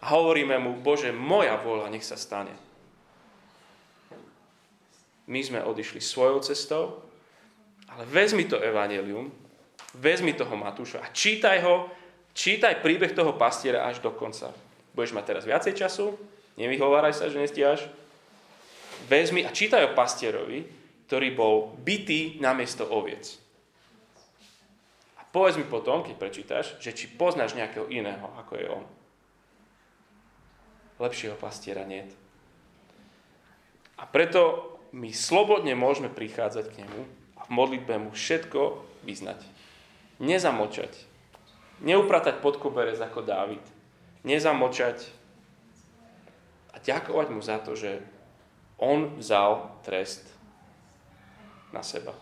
a 0.00 0.04
hovoríme 0.14 0.56
mu, 0.56 0.78
Bože, 0.78 1.10
moja 1.12 1.58
vôľa 1.60 1.90
nech 1.92 2.06
sa 2.06 2.16
stane. 2.16 2.54
My 5.28 5.40
sme 5.40 5.64
odišli 5.64 6.00
svojou 6.00 6.40
cestou, 6.44 7.04
ale 7.88 8.08
vezmi 8.08 8.44
to 8.48 8.60
evanelium, 8.60 9.32
vezmi 9.96 10.32
toho 10.32 10.56
Matúša 10.56 11.00
a 11.04 11.12
čítaj 11.12 11.60
ho, 11.64 11.92
čítaj 12.32 12.80
príbeh 12.80 13.12
toho 13.12 13.36
pastiera 13.36 13.84
až 13.84 14.00
do 14.00 14.12
konca. 14.12 14.52
Budeš 14.96 15.12
mať 15.12 15.24
teraz 15.28 15.44
viacej 15.44 15.74
času, 15.74 16.14
nevyhováraj 16.58 17.14
sa, 17.16 17.30
že 17.30 17.40
nestiaš. 17.40 17.86
Vezmi 19.10 19.44
a 19.44 19.52
čítaj 19.52 19.92
o 19.92 19.96
pastierovi, 19.96 20.64
ktorý 21.06 21.28
bol 21.36 21.76
bytý 21.84 22.40
namiesto 22.40 22.88
oviec. 22.88 23.36
A 25.20 25.22
povedz 25.28 25.60
mi 25.60 25.66
potom, 25.68 26.00
keď 26.00 26.14
prečítaš, 26.16 26.80
že 26.80 26.96
či 26.96 27.12
poznáš 27.12 27.52
nejakého 27.52 27.90
iného, 27.92 28.32
ako 28.40 28.52
je 28.56 28.66
on. 28.70 28.84
Lepšieho 31.02 31.36
pastiera 31.36 31.84
nie. 31.84 32.06
A 33.98 34.06
preto 34.08 34.74
my 34.94 35.10
slobodne 35.10 35.74
môžeme 35.74 36.06
prichádzať 36.06 36.64
k 36.70 36.78
nemu 36.86 37.02
a 37.38 37.40
v 37.46 37.50
modlitbe 37.50 37.94
mu 37.98 38.10
všetko 38.14 38.82
vyznať. 39.02 39.42
Nezamočať. 40.22 40.94
Neupratať 41.82 42.38
pod 42.38 42.62
koberec 42.62 42.96
ako 43.02 43.26
Dávid. 43.26 43.62
Nezamočať 44.22 45.10
ďakovať 46.84 47.28
mu 47.32 47.40
za 47.40 47.58
to, 47.64 47.72
že 47.74 48.04
on 48.78 49.16
vzal 49.18 49.80
trest 49.82 50.28
na 51.72 51.82
seba. 51.82 52.12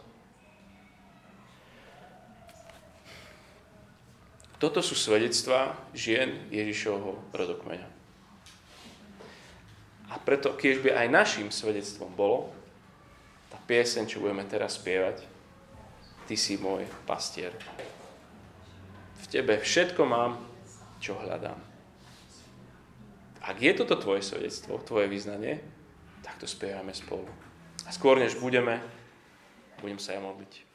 Toto 4.63 4.79
sú 4.79 4.95
svedectvá 4.95 5.75
žien 5.91 6.47
Ježišovho 6.55 7.19
rodokmeňa. 7.35 7.89
A 10.13 10.15
preto, 10.23 10.55
keď 10.55 10.75
by 10.79 10.91
aj 11.03 11.09
našim 11.11 11.49
svedectvom 11.51 12.15
bolo, 12.15 12.55
pieseň, 13.73 14.05
čo 14.05 14.21
budeme 14.21 14.45
teraz 14.45 14.77
spievať. 14.77 15.25
Ty 16.29 16.35
si 16.37 16.61
môj 16.61 16.85
pastier. 17.09 17.57
V 19.23 19.27
tebe 19.33 19.59
všetko 19.59 20.03
mám, 20.05 20.39
čo 21.01 21.17
hľadám. 21.19 21.72
Ak 23.43 23.59
je 23.59 23.75
toto 23.75 23.99
tvoje 23.99 24.23
svedectvo, 24.23 24.79
tvoje 24.87 25.11
vyznanie, 25.11 25.59
tak 26.23 26.39
to 26.39 26.47
spievame 26.47 26.95
spolu. 26.95 27.27
A 27.83 27.91
skôr 27.91 28.15
než 28.15 28.39
budeme, 28.39 28.79
budem 29.83 29.99
sa 29.99 30.15
ja 30.15 30.23
modliť. 30.23 30.72